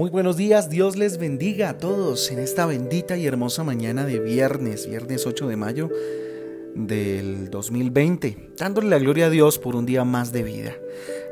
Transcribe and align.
Muy 0.00 0.08
buenos 0.08 0.38
días, 0.38 0.70
Dios 0.70 0.96
les 0.96 1.18
bendiga 1.18 1.68
a 1.68 1.76
todos 1.76 2.30
en 2.30 2.38
esta 2.38 2.64
bendita 2.64 3.18
y 3.18 3.26
hermosa 3.26 3.64
mañana 3.64 4.06
de 4.06 4.18
viernes, 4.18 4.88
viernes 4.88 5.26
8 5.26 5.46
de 5.46 5.56
mayo 5.56 5.90
del 6.74 7.50
2020, 7.50 8.52
dándole 8.56 8.88
la 8.88 8.98
gloria 8.98 9.26
a 9.26 9.30
Dios 9.30 9.58
por 9.58 9.76
un 9.76 9.84
día 9.84 10.04
más 10.04 10.32
de 10.32 10.42
vida, 10.42 10.74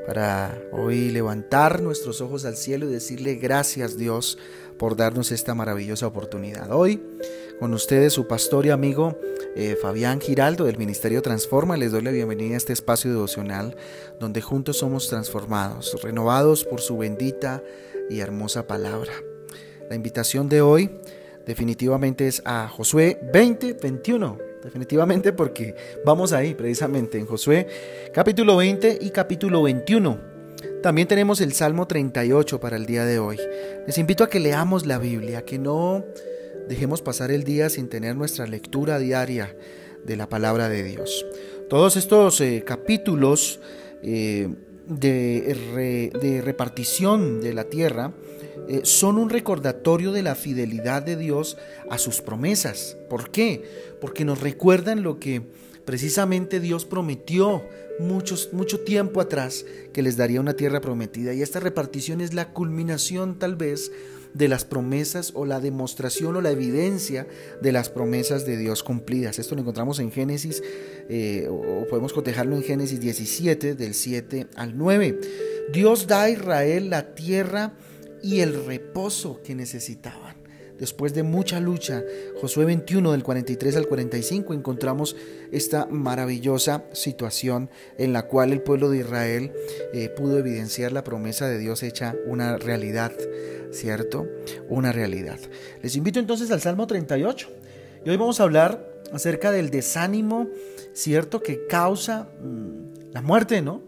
para 0.06 0.60
hoy 0.70 1.10
levantar 1.10 1.80
nuestros 1.80 2.20
ojos 2.20 2.44
al 2.44 2.58
cielo 2.58 2.84
y 2.90 2.92
decirle 2.92 3.36
gracias 3.36 3.96
Dios 3.96 4.36
por 4.76 4.96
darnos 4.96 5.32
esta 5.32 5.54
maravillosa 5.54 6.06
oportunidad. 6.06 6.70
Hoy, 6.70 7.00
con 7.58 7.72
ustedes, 7.72 8.12
su 8.12 8.26
pastor 8.26 8.66
y 8.66 8.70
amigo 8.70 9.18
eh, 9.56 9.78
Fabián 9.80 10.20
Giraldo 10.20 10.64
del 10.64 10.76
Ministerio 10.76 11.22
Transforma, 11.22 11.78
les 11.78 11.90
doy 11.90 12.02
la 12.02 12.10
bienvenida 12.10 12.52
a 12.52 12.58
este 12.58 12.74
espacio 12.74 13.10
devocional 13.10 13.78
donde 14.20 14.42
juntos 14.42 14.76
somos 14.76 15.08
transformados, 15.08 15.98
renovados 16.02 16.66
por 16.66 16.82
su 16.82 16.98
bendita 16.98 17.62
y 18.10 18.20
hermosa 18.20 18.66
palabra. 18.66 19.12
La 19.88 19.96
invitación 19.96 20.48
de 20.48 20.60
hoy 20.60 20.90
definitivamente 21.46 22.26
es 22.26 22.42
a 22.44 22.68
Josué 22.68 23.18
20, 23.32 23.74
21. 23.74 24.38
Definitivamente 24.62 25.32
porque 25.32 25.74
vamos 26.04 26.32
ahí 26.32 26.54
precisamente 26.54 27.18
en 27.18 27.26
Josué 27.26 27.66
capítulo 28.12 28.56
20 28.56 28.98
y 29.00 29.10
capítulo 29.10 29.62
21. 29.62 30.18
También 30.82 31.08
tenemos 31.08 31.40
el 31.40 31.52
Salmo 31.52 31.86
38 31.86 32.60
para 32.60 32.76
el 32.76 32.86
día 32.86 33.04
de 33.04 33.18
hoy. 33.18 33.38
Les 33.86 33.98
invito 33.98 34.24
a 34.24 34.28
que 34.28 34.40
leamos 34.40 34.86
la 34.86 34.98
Biblia, 34.98 35.44
que 35.44 35.58
no 35.58 36.04
dejemos 36.68 37.02
pasar 37.02 37.30
el 37.30 37.44
día 37.44 37.70
sin 37.70 37.88
tener 37.88 38.16
nuestra 38.16 38.46
lectura 38.46 38.98
diaria 38.98 39.56
de 40.04 40.16
la 40.16 40.28
palabra 40.28 40.68
de 40.68 40.82
Dios. 40.82 41.26
Todos 41.68 41.96
estos 41.96 42.40
eh, 42.40 42.62
capítulos 42.66 43.60
eh, 44.02 44.48
de, 44.88 46.40
repartición 46.44 47.40
de 47.40 47.54
la 47.54 47.64
tierra 47.64 48.12
eh, 48.68 48.80
son 48.84 49.18
un 49.18 49.30
recordatorio 49.30 50.12
de 50.12 50.22
la 50.22 50.34
fidelidad 50.34 51.02
de 51.02 51.16
Dios 51.16 51.56
a 51.90 51.98
sus 51.98 52.20
promesas. 52.20 52.96
¿Por 53.08 53.30
qué? 53.30 53.62
Porque 54.00 54.24
nos 54.24 54.40
recuerdan 54.40 55.02
lo 55.02 55.18
que 55.18 55.42
precisamente 55.88 56.60
Dios 56.60 56.84
prometió 56.84 57.66
muchos, 57.98 58.50
mucho 58.52 58.80
tiempo 58.80 59.22
atrás 59.22 59.64
que 59.94 60.02
les 60.02 60.18
daría 60.18 60.38
una 60.38 60.52
tierra 60.52 60.82
prometida. 60.82 61.32
Y 61.32 61.40
esta 61.40 61.60
repartición 61.60 62.20
es 62.20 62.34
la 62.34 62.52
culminación 62.52 63.38
tal 63.38 63.56
vez 63.56 63.90
de 64.34 64.48
las 64.48 64.66
promesas 64.66 65.32
o 65.34 65.46
la 65.46 65.60
demostración 65.60 66.36
o 66.36 66.42
la 66.42 66.50
evidencia 66.50 67.26
de 67.62 67.72
las 67.72 67.88
promesas 67.88 68.44
de 68.44 68.58
Dios 68.58 68.82
cumplidas. 68.82 69.38
Esto 69.38 69.54
lo 69.54 69.62
encontramos 69.62 69.98
en 69.98 70.12
Génesis, 70.12 70.62
eh, 71.08 71.48
o 71.50 71.86
podemos 71.88 72.12
cotejarlo 72.12 72.54
en 72.54 72.64
Génesis 72.64 73.00
17, 73.00 73.74
del 73.74 73.94
7 73.94 74.48
al 74.56 74.76
9. 74.76 75.18
Dios 75.72 76.06
da 76.06 76.24
a 76.24 76.28
Israel 76.28 76.90
la 76.90 77.14
tierra 77.14 77.72
y 78.22 78.40
el 78.40 78.66
reposo 78.66 79.40
que 79.42 79.54
necesitaban. 79.54 80.37
Después 80.78 81.12
de 81.12 81.24
mucha 81.24 81.60
lucha, 81.60 82.04
Josué 82.40 82.64
21 82.64 83.12
del 83.12 83.24
43 83.24 83.76
al 83.76 83.88
45 83.88 84.54
encontramos 84.54 85.16
esta 85.50 85.86
maravillosa 85.86 86.84
situación 86.92 87.68
en 87.98 88.12
la 88.12 88.26
cual 88.26 88.52
el 88.52 88.62
pueblo 88.62 88.88
de 88.88 88.98
Israel 88.98 89.52
eh, 89.92 90.08
pudo 90.08 90.38
evidenciar 90.38 90.92
la 90.92 91.02
promesa 91.02 91.48
de 91.48 91.58
Dios 91.58 91.82
hecha 91.82 92.14
una 92.26 92.58
realidad, 92.58 93.12
¿cierto? 93.72 94.28
Una 94.68 94.92
realidad. 94.92 95.38
Les 95.82 95.96
invito 95.96 96.20
entonces 96.20 96.50
al 96.50 96.60
Salmo 96.60 96.86
38 96.86 97.48
y 98.04 98.10
hoy 98.10 98.16
vamos 98.16 98.38
a 98.38 98.44
hablar 98.44 98.88
acerca 99.12 99.50
del 99.50 99.70
desánimo, 99.70 100.48
¿cierto? 100.92 101.42
Que 101.42 101.66
causa 101.66 102.28
mm, 102.40 103.12
la 103.12 103.22
muerte, 103.22 103.62
¿no? 103.62 103.82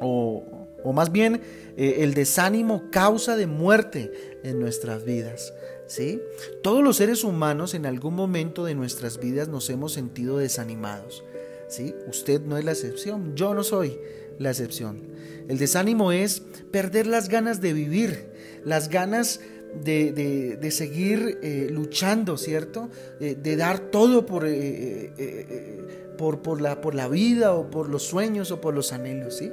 O, 0.00 0.63
o 0.84 0.92
más 0.92 1.10
bien 1.10 1.40
eh, 1.76 1.96
el 2.00 2.14
desánimo 2.14 2.90
causa 2.90 3.36
de 3.36 3.46
muerte 3.46 4.12
en 4.44 4.60
nuestras 4.60 5.04
vidas. 5.04 5.52
¿sí? 5.86 6.20
Todos 6.62 6.84
los 6.84 6.98
seres 6.98 7.24
humanos 7.24 7.74
en 7.74 7.86
algún 7.86 8.14
momento 8.14 8.64
de 8.64 8.74
nuestras 8.74 9.18
vidas 9.18 9.48
nos 9.48 9.68
hemos 9.70 9.92
sentido 9.92 10.38
desanimados. 10.38 11.24
¿sí? 11.68 11.94
Usted 12.06 12.42
no 12.42 12.56
es 12.58 12.64
la 12.64 12.72
excepción, 12.72 13.34
yo 13.34 13.54
no 13.54 13.64
soy 13.64 13.98
la 14.38 14.50
excepción. 14.50 15.02
El 15.48 15.58
desánimo 15.58 16.12
es 16.12 16.42
perder 16.70 17.06
las 17.06 17.28
ganas 17.28 17.60
de 17.60 17.72
vivir, 17.72 18.26
las 18.64 18.88
ganas 18.88 19.40
de, 19.82 20.68
seguir 20.70 21.38
eh, 21.42 21.68
luchando, 21.70 22.36
¿cierto? 22.36 22.90
Eh, 23.20 23.36
de 23.40 23.56
dar 23.56 23.90
todo 23.90 24.24
por, 24.24 24.46
por, 26.16 26.42
por, 26.42 26.60
la, 26.60 26.80
por 26.80 26.94
la 26.94 27.08
vida 27.08 27.54
o 27.54 27.70
por 27.70 27.88
los 27.88 28.02
sueños 28.02 28.50
o 28.50 28.60
por 28.60 28.74
los 28.74 28.92
anhelos, 28.92 29.36
¿sí? 29.36 29.50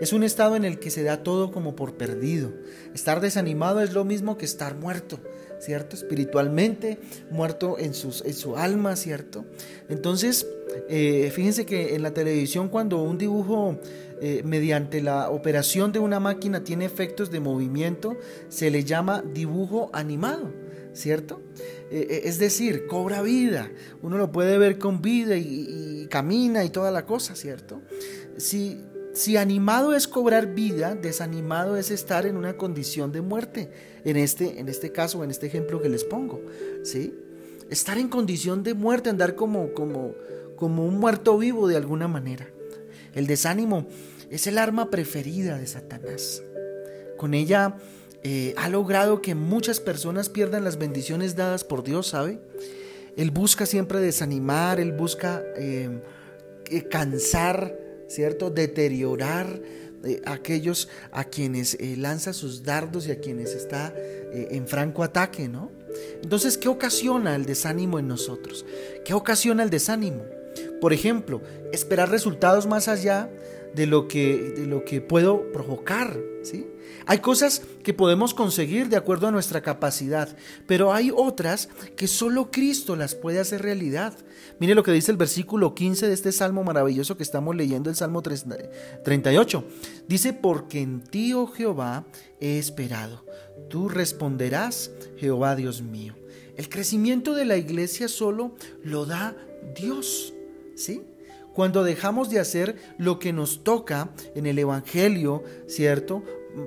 Es 0.00 0.12
un 0.12 0.22
estado 0.22 0.54
en 0.56 0.64
el 0.64 0.78
que 0.78 0.90
se 0.90 1.02
da 1.02 1.22
todo 1.22 1.50
como 1.50 1.74
por 1.74 1.94
perdido. 1.94 2.52
Estar 2.94 3.20
desanimado 3.20 3.80
es 3.80 3.92
lo 3.92 4.04
mismo 4.04 4.38
que 4.38 4.44
estar 4.44 4.76
muerto, 4.76 5.18
¿cierto? 5.58 5.96
Espiritualmente, 5.96 6.98
muerto 7.30 7.78
en, 7.78 7.94
sus, 7.94 8.24
en 8.24 8.34
su 8.34 8.56
alma, 8.56 8.94
¿cierto? 8.94 9.44
Entonces, 9.88 10.46
eh, 10.88 11.32
fíjense 11.34 11.66
que 11.66 11.94
en 11.94 12.02
la 12.02 12.14
televisión 12.14 12.68
cuando 12.68 13.02
un 13.02 13.18
dibujo 13.18 13.80
eh, 14.20 14.42
mediante 14.44 15.00
la 15.00 15.30
operación 15.30 15.92
de 15.92 15.98
una 15.98 16.20
máquina 16.20 16.64
tiene 16.64 16.84
efectos 16.84 17.30
de 17.30 17.40
movimiento, 17.40 18.16
se 18.48 18.70
le 18.70 18.84
llama 18.84 19.22
dibujo 19.32 19.90
animado, 19.92 20.52
¿cierto? 20.98 21.40
Eh, 21.90 22.22
es 22.24 22.38
decir, 22.38 22.86
cobra 22.86 23.22
vida, 23.22 23.70
uno 24.02 24.18
lo 24.18 24.32
puede 24.32 24.58
ver 24.58 24.78
con 24.78 25.00
vida 25.00 25.36
y, 25.36 26.02
y 26.02 26.06
camina 26.08 26.64
y 26.64 26.70
toda 26.70 26.90
la 26.90 27.06
cosa, 27.06 27.34
¿cierto? 27.34 27.80
Si 28.36 28.82
si 29.18 29.36
animado 29.36 29.96
es 29.96 30.06
cobrar 30.06 30.54
vida, 30.54 30.94
desanimado 30.94 31.76
es 31.76 31.90
estar 31.90 32.24
en 32.24 32.36
una 32.36 32.56
condición 32.56 33.10
de 33.10 33.20
muerte. 33.20 33.68
En 34.04 34.16
este, 34.16 34.60
en 34.60 34.68
este 34.68 34.92
caso, 34.92 35.24
en 35.24 35.32
este 35.32 35.48
ejemplo 35.48 35.82
que 35.82 35.88
les 35.88 36.04
pongo, 36.04 36.40
¿sí? 36.84 37.14
Estar 37.68 37.98
en 37.98 38.08
condición 38.08 38.62
de 38.62 38.74
muerte, 38.74 39.10
andar 39.10 39.34
como, 39.34 39.72
como, 39.72 40.14
como 40.54 40.86
un 40.86 40.98
muerto 41.00 41.36
vivo 41.36 41.66
de 41.66 41.76
alguna 41.76 42.06
manera. 42.06 42.46
El 43.12 43.26
desánimo 43.26 43.88
es 44.30 44.46
el 44.46 44.56
arma 44.56 44.88
preferida 44.88 45.58
de 45.58 45.66
Satanás. 45.66 46.40
Con 47.16 47.34
ella 47.34 47.76
eh, 48.22 48.54
ha 48.56 48.68
logrado 48.68 49.22
que 49.22 49.34
muchas 49.34 49.80
personas 49.80 50.28
pierdan 50.28 50.64
las 50.64 50.78
bendiciones 50.78 51.36
dadas 51.36 51.64
por 51.64 51.84
Dios, 51.84 52.08
¿sabe? 52.08 52.40
Él 53.16 53.30
busca 53.30 53.66
siempre 53.66 54.00
desanimar, 54.00 54.80
él 54.80 54.92
busca 54.92 55.42
eh, 55.56 56.00
cansar 56.90 57.88
¿cierto? 58.08 58.50
Deteriorar 58.50 59.60
eh, 60.04 60.20
aquellos 60.24 60.88
a 61.12 61.24
quienes 61.24 61.74
eh, 61.74 61.96
lanza 61.96 62.32
sus 62.32 62.64
dardos 62.64 63.06
y 63.06 63.12
a 63.12 63.20
quienes 63.20 63.54
está 63.54 63.92
eh, 63.96 64.48
en 64.52 64.66
franco 64.66 65.04
ataque, 65.04 65.48
¿no? 65.48 65.70
Entonces, 66.22 66.58
¿qué 66.58 66.68
ocasiona 66.68 67.36
el 67.36 67.46
desánimo 67.46 67.98
en 67.98 68.08
nosotros? 68.08 68.64
¿Qué 69.04 69.14
ocasiona 69.14 69.62
el 69.62 69.70
desánimo? 69.70 70.24
Por 70.80 70.92
ejemplo, 70.92 71.40
esperar 71.72 72.10
resultados 72.10 72.66
más 72.66 72.88
allá 72.88 73.30
de 73.74 73.86
lo 73.86 74.08
que, 74.08 74.52
de 74.56 74.66
lo 74.66 74.84
que 74.84 75.00
puedo 75.00 75.50
provocar. 75.52 76.18
¿sí? 76.42 76.66
Hay 77.06 77.18
cosas 77.18 77.62
que 77.82 77.94
podemos 77.94 78.34
conseguir 78.34 78.88
de 78.88 78.96
acuerdo 78.96 79.28
a 79.28 79.30
nuestra 79.30 79.62
capacidad, 79.62 80.36
pero 80.66 80.92
hay 80.92 81.10
otras 81.14 81.68
que 81.96 82.06
solo 82.06 82.50
Cristo 82.50 82.96
las 82.96 83.14
puede 83.14 83.40
hacer 83.40 83.62
realidad. 83.62 84.14
Mire 84.60 84.74
lo 84.74 84.82
que 84.82 84.92
dice 84.92 85.10
el 85.10 85.16
versículo 85.16 85.74
15 85.74 86.06
de 86.08 86.14
este 86.14 86.32
salmo 86.32 86.64
maravilloso 86.64 87.16
que 87.16 87.22
estamos 87.22 87.56
leyendo, 87.56 87.90
el 87.90 87.96
Salmo 87.96 88.22
38. 88.22 89.64
Dice, 90.06 90.32
porque 90.32 90.80
en 90.80 91.00
ti, 91.00 91.32
oh 91.32 91.46
Jehová, 91.46 92.06
he 92.40 92.58
esperado. 92.58 93.24
Tú 93.68 93.88
responderás, 93.88 94.90
Jehová 95.16 95.56
Dios 95.56 95.82
mío. 95.82 96.14
El 96.56 96.68
crecimiento 96.68 97.34
de 97.34 97.44
la 97.44 97.56
iglesia 97.56 98.08
solo 98.08 98.54
lo 98.82 99.06
da 99.06 99.36
Dios. 99.74 100.34
¿Sí? 100.74 101.02
Cuando 101.58 101.82
dejamos 101.82 102.30
de 102.30 102.38
hacer 102.38 102.76
lo 102.98 103.18
que 103.18 103.32
nos 103.32 103.64
toca 103.64 104.10
en 104.36 104.46
el 104.46 104.60
Evangelio, 104.60 105.42
¿cierto? 105.66 106.22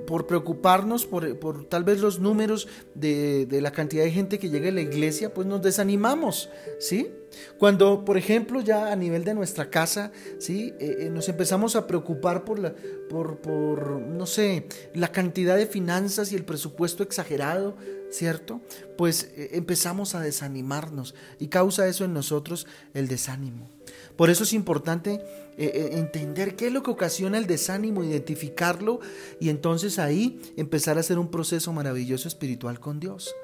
por 0.06 0.26
preocuparnos 0.26 1.06
por, 1.06 1.38
por, 1.38 1.64
tal 1.64 1.82
vez 1.82 2.00
los 2.00 2.20
números 2.20 2.68
de, 2.94 3.46
de, 3.46 3.62
la 3.62 3.72
cantidad 3.72 4.04
de 4.04 4.10
gente 4.10 4.38
que 4.38 4.50
llega 4.50 4.68
a 4.68 4.72
la 4.72 4.82
iglesia, 4.82 5.32
pues 5.32 5.46
nos 5.46 5.62
desanimamos, 5.62 6.50
¿sí? 6.78 7.10
Cuando, 7.58 8.04
por 8.04 8.18
ejemplo, 8.18 8.60
ya 8.60 8.92
a 8.92 8.96
nivel 8.96 9.24
de 9.24 9.32
nuestra 9.32 9.70
casa, 9.70 10.12
¿sí? 10.38 10.74
Eh, 10.78 10.96
eh, 11.00 11.10
nos 11.10 11.28
empezamos 11.30 11.74
a 11.74 11.86
preocupar 11.86 12.44
por, 12.44 12.58
la, 12.58 12.74
por, 13.08 13.38
por, 13.38 13.98
no 13.98 14.26
sé, 14.26 14.66
la 14.94 15.10
cantidad 15.10 15.56
de 15.56 15.66
finanzas 15.66 16.32
y 16.32 16.36
el 16.36 16.44
presupuesto 16.44 17.02
exagerado, 17.02 17.76
¿cierto? 18.12 18.60
Pues 18.96 19.32
eh, 19.36 19.50
empezamos 19.54 20.14
a 20.14 20.20
desanimarnos 20.20 21.14
y 21.40 21.48
causa 21.48 21.88
eso 21.88 22.04
en 22.04 22.14
nosotros 22.14 22.66
el 22.94 23.08
desánimo. 23.08 23.68
Por 24.16 24.30
eso 24.30 24.44
es 24.44 24.52
importante 24.52 25.20
entender 25.58 26.56
qué 26.56 26.68
es 26.68 26.72
lo 26.72 26.82
que 26.82 26.90
ocasiona 26.90 27.36
el 27.36 27.46
desánimo, 27.46 28.04
identificarlo 28.04 29.00
y 29.38 29.50
entonces 29.50 29.98
ahí 29.98 30.40
empezar 30.56 30.96
a 30.96 31.00
hacer 31.00 31.18
un 31.18 31.30
proceso 31.30 31.72
maravilloso 31.72 32.28
espiritual 32.28 32.80
con 32.80 33.00
Dios. 33.00 33.34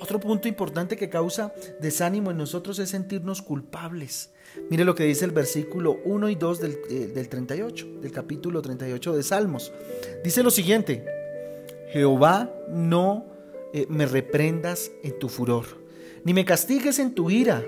Otro 0.00 0.20
punto 0.20 0.46
importante 0.46 0.96
que 0.96 1.08
causa 1.08 1.52
desánimo 1.80 2.30
en 2.30 2.36
nosotros 2.36 2.78
es 2.78 2.90
sentirnos 2.90 3.42
culpables. 3.42 4.30
Mire 4.70 4.84
lo 4.84 4.94
que 4.94 5.04
dice 5.04 5.24
el 5.24 5.32
versículo 5.32 5.98
1 6.04 6.28
y 6.28 6.34
2 6.36 6.60
del, 6.60 7.28
38, 7.28 7.86
del 8.00 8.12
capítulo 8.12 8.62
38 8.62 9.16
de 9.16 9.22
Salmos. 9.22 9.72
Dice 10.22 10.42
lo 10.42 10.50
siguiente, 10.50 11.04
Jehová, 11.92 12.52
no 12.68 13.24
eh, 13.76 13.86
me 13.88 14.06
reprendas 14.06 14.92
en 15.02 15.18
tu 15.18 15.28
furor, 15.28 15.64
ni 16.22 16.32
me 16.32 16.44
castigues 16.44 17.00
en 17.00 17.12
tu 17.12 17.28
ira, 17.28 17.64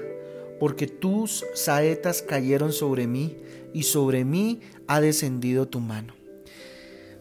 porque 0.60 0.86
tus 0.86 1.44
saetas 1.54 2.22
cayeron 2.22 2.72
sobre 2.72 3.08
mí 3.08 3.36
y 3.74 3.82
sobre 3.82 4.24
mí 4.24 4.60
ha 4.86 5.00
descendido 5.00 5.66
tu 5.66 5.80
mano. 5.80 6.14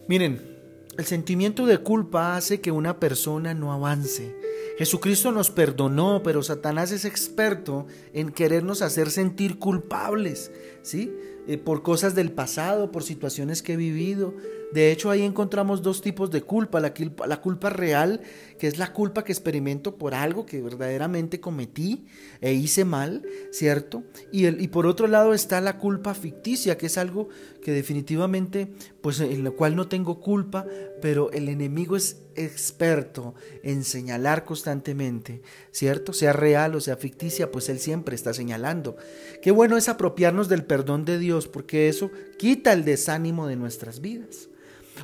Miren, 0.06 0.56
el 0.96 1.04
sentimiento 1.04 1.66
de 1.66 1.78
culpa 1.78 2.36
hace 2.36 2.60
que 2.60 2.70
una 2.70 3.00
persona 3.00 3.54
no 3.54 3.72
avance. 3.72 4.36
Jesucristo 4.78 5.32
nos 5.32 5.50
perdonó, 5.50 6.22
pero 6.22 6.44
Satanás 6.44 6.92
es 6.92 7.04
experto 7.04 7.88
en 8.12 8.30
querernos 8.30 8.82
hacer 8.82 9.10
sentir 9.10 9.58
culpables, 9.58 10.52
¿sí? 10.82 11.12
Eh, 11.48 11.58
por 11.58 11.82
cosas 11.82 12.14
del 12.14 12.30
pasado, 12.30 12.92
por 12.92 13.02
situaciones 13.02 13.62
que 13.62 13.72
he 13.72 13.76
vivido. 13.76 14.32
De 14.72 14.90
hecho, 14.90 15.10
ahí 15.10 15.22
encontramos 15.22 15.82
dos 15.82 16.02
tipos 16.02 16.30
de 16.30 16.42
culpa. 16.42 16.80
La, 16.80 17.40
culpa 17.40 17.70
real, 17.70 18.20
que 18.58 18.66
es 18.66 18.78
la 18.78 18.92
culpa 18.92 19.24
que 19.24 19.32
experimento 19.32 19.96
por 19.96 20.14
algo 20.14 20.44
que 20.44 20.60
verdaderamente 20.60 21.40
cometí 21.40 22.06
e 22.40 22.52
hice 22.52 22.84
mal, 22.84 23.22
¿cierto? 23.52 24.02
Y, 24.32 24.46
el, 24.46 24.60
y 24.60 24.68
por 24.68 24.86
otro 24.86 25.06
lado 25.06 25.34
está 25.34 25.60
la 25.60 25.78
culpa 25.78 26.14
ficticia, 26.14 26.76
que 26.76 26.86
es 26.86 26.98
algo 26.98 27.28
que 27.62 27.72
definitivamente, 27.72 28.68
pues 29.00 29.20
en 29.20 29.44
lo 29.44 29.54
cual 29.54 29.76
no 29.76 29.88
tengo 29.88 30.20
culpa, 30.20 30.66
pero 31.00 31.30
el 31.30 31.48
enemigo 31.48 31.96
es 31.96 32.22
experto 32.34 33.34
en 33.62 33.84
señalar 33.84 34.44
constantemente, 34.44 35.42
¿cierto? 35.70 36.12
Sea 36.12 36.32
real 36.32 36.74
o 36.74 36.80
sea 36.80 36.96
ficticia, 36.96 37.50
pues 37.50 37.68
él 37.68 37.78
siempre 37.78 38.14
está 38.14 38.34
señalando. 38.34 38.96
Qué 39.42 39.50
bueno 39.50 39.76
es 39.76 39.88
apropiarnos 39.88 40.48
del 40.48 40.64
perdón 40.64 41.04
de 41.04 41.18
Dios, 41.18 41.48
porque 41.48 41.88
eso 41.88 42.10
quita 42.36 42.72
el 42.72 42.84
desánimo 42.84 43.46
de 43.46 43.56
nuestras 43.56 44.00
vidas. 44.00 44.48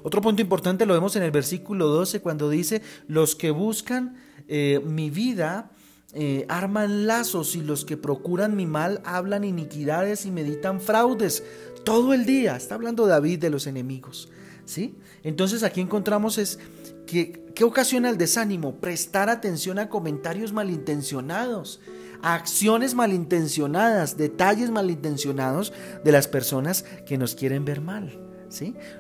Otro 0.03 0.21
punto 0.21 0.43
importante 0.43 0.87
lo 0.87 0.95
vemos 0.95 1.17
en 1.17 1.23
el 1.23 1.31
versículo 1.31 1.89
12 1.89 2.21
cuando 2.21 2.51
dice, 2.51 2.83
los 3.09 3.37
que 3.37 3.51
buscan 3.51 4.17
eh, 4.49 4.81
mi 4.85 5.11
vida 5.11 5.71
eh, 6.15 6.45
arman 6.49 7.07
lazos 7.07 7.57
y 7.57 7.63
los 7.63 7.85
que 7.85 7.97
procuran 7.97 8.57
mi 8.57 8.67
mal 8.67 9.01
hablan 9.05 9.45
iniquidades 9.45 10.27
y 10.27 10.31
meditan 10.31 10.81
fraudes 10.81 11.43
todo 11.85 12.13
el 12.13 12.27
día. 12.27 12.57
Está 12.57 12.75
hablando 12.75 13.07
David 13.07 13.39
de 13.39 13.51
los 13.51 13.67
enemigos. 13.67 14.29
¿sí? 14.65 14.97
Entonces 15.23 15.63
aquí 15.63 15.81
encontramos 15.81 16.39
es 16.39 16.59
que, 17.07 17.45
¿qué 17.55 17.65
ocasiona 17.65 18.11
el 18.11 18.19
desánimo? 18.19 18.77
Prestar 18.77 19.31
atención 19.31 19.79
a 19.79 19.89
comentarios 19.89 20.53
malintencionados 20.53 21.81
a 22.23 22.35
acciones 22.35 22.95
malintencionadas, 22.95 24.17
detalles 24.17 24.71
malintencionados 24.71 25.73
de 26.05 26.13
las 26.13 26.29
personas 26.29 26.85
que 27.05 27.19
nos 27.19 27.35
quieren 27.35 27.65
ver 27.65 27.81
mal. 27.81 28.32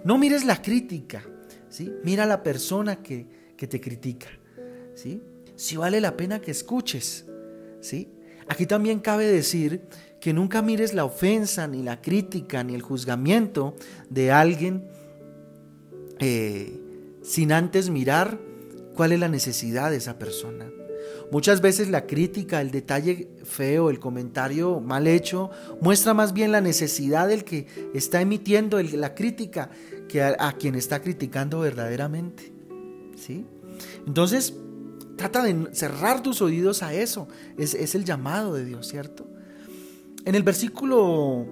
No 0.04 0.18
mires 0.18 0.44
la 0.44 0.60
crítica, 0.60 1.22
¿sí? 1.68 1.92
mira 2.04 2.24
a 2.24 2.26
la 2.26 2.42
persona 2.42 3.02
que, 3.02 3.26
que 3.56 3.66
te 3.66 3.80
critica. 3.80 4.28
¿sí? 4.94 5.22
Si 5.56 5.76
vale 5.76 6.00
la 6.00 6.16
pena 6.16 6.40
que 6.40 6.50
escuches. 6.50 7.26
¿sí? 7.80 8.08
Aquí 8.48 8.66
también 8.66 9.00
cabe 9.00 9.26
decir 9.26 9.82
que 10.20 10.32
nunca 10.32 10.62
mires 10.62 10.94
la 10.94 11.04
ofensa, 11.04 11.66
ni 11.66 11.82
la 11.82 12.00
crítica, 12.00 12.62
ni 12.62 12.74
el 12.74 12.82
juzgamiento 12.82 13.74
de 14.08 14.30
alguien 14.30 14.88
eh, 16.20 16.78
sin 17.22 17.52
antes 17.52 17.90
mirar 17.90 18.38
cuál 18.94 19.12
es 19.12 19.20
la 19.20 19.28
necesidad 19.28 19.90
de 19.90 19.96
esa 19.96 20.18
persona. 20.18 20.70
Muchas 21.32 21.62
veces 21.62 21.88
la 21.88 22.06
crítica, 22.06 22.60
el 22.60 22.70
detalle 22.70 23.26
feo, 23.42 23.88
el 23.88 23.98
comentario 23.98 24.80
mal 24.80 25.06
hecho, 25.06 25.50
muestra 25.80 26.12
más 26.12 26.34
bien 26.34 26.52
la 26.52 26.60
necesidad 26.60 27.26
del 27.26 27.42
que 27.42 27.66
está 27.94 28.20
emitiendo 28.20 28.78
la 28.82 29.14
crítica 29.14 29.70
que 30.10 30.20
a, 30.20 30.52
quien 30.58 30.74
está 30.74 31.00
criticando 31.00 31.60
verdaderamente. 31.60 32.52
¿Sí? 33.16 33.46
Entonces, 34.06 34.52
trata 35.16 35.42
de 35.42 35.74
cerrar 35.74 36.22
tus 36.22 36.42
oídos 36.42 36.82
a 36.82 36.92
eso. 36.92 37.28
Es, 37.56 37.72
es 37.72 37.94
el 37.94 38.04
llamado 38.04 38.52
de 38.52 38.66
Dios, 38.66 38.88
¿cierto? 38.88 39.26
En 40.26 40.34
el 40.34 40.42
versículo 40.42 41.46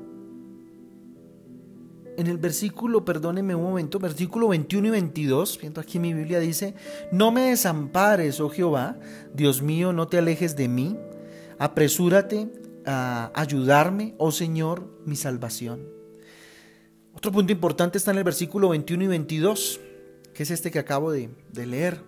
en 2.17 2.27
el 2.27 2.39
versículo, 2.39 3.05
perdóneme 3.05 3.55
un 3.55 3.63
momento, 3.63 3.99
versículo 3.99 4.49
21 4.49 4.89
y 4.89 4.91
22, 4.91 5.59
viendo 5.61 5.81
aquí 5.81 5.99
mi 5.99 6.13
Biblia 6.13 6.41
dice, 6.41 6.75
no 7.13 7.33
me 7.33 7.43
desampares, 7.43 8.41
oh 8.41 8.51
Jehová, 8.51 8.99
Dios 9.35 9.63
mío, 9.63 9.93
no 9.93 10.09
te 10.09 10.19
alejes 10.19 10.57
de 10.57 10.69
mí, 10.69 10.97
apresúrate 11.59 12.49
a 12.87 13.31
ayudarme, 13.35 14.15
oh 14.19 14.33
Señor, 14.33 14.87
mi 15.05 15.17
salvación. 15.17 15.89
Otro 17.15 17.33
punto 17.33 17.53
importante 17.53 17.99
está 17.99 18.11
en 18.13 18.19
el 18.19 18.25
versículo 18.25 18.71
21 18.71 19.05
y 19.05 19.09
22, 19.09 19.81
que 20.35 20.43
es 20.43 20.51
este 20.51 20.71
que 20.71 20.79
acabo 20.79 21.11
de, 21.11 21.31
leer. 21.55 22.03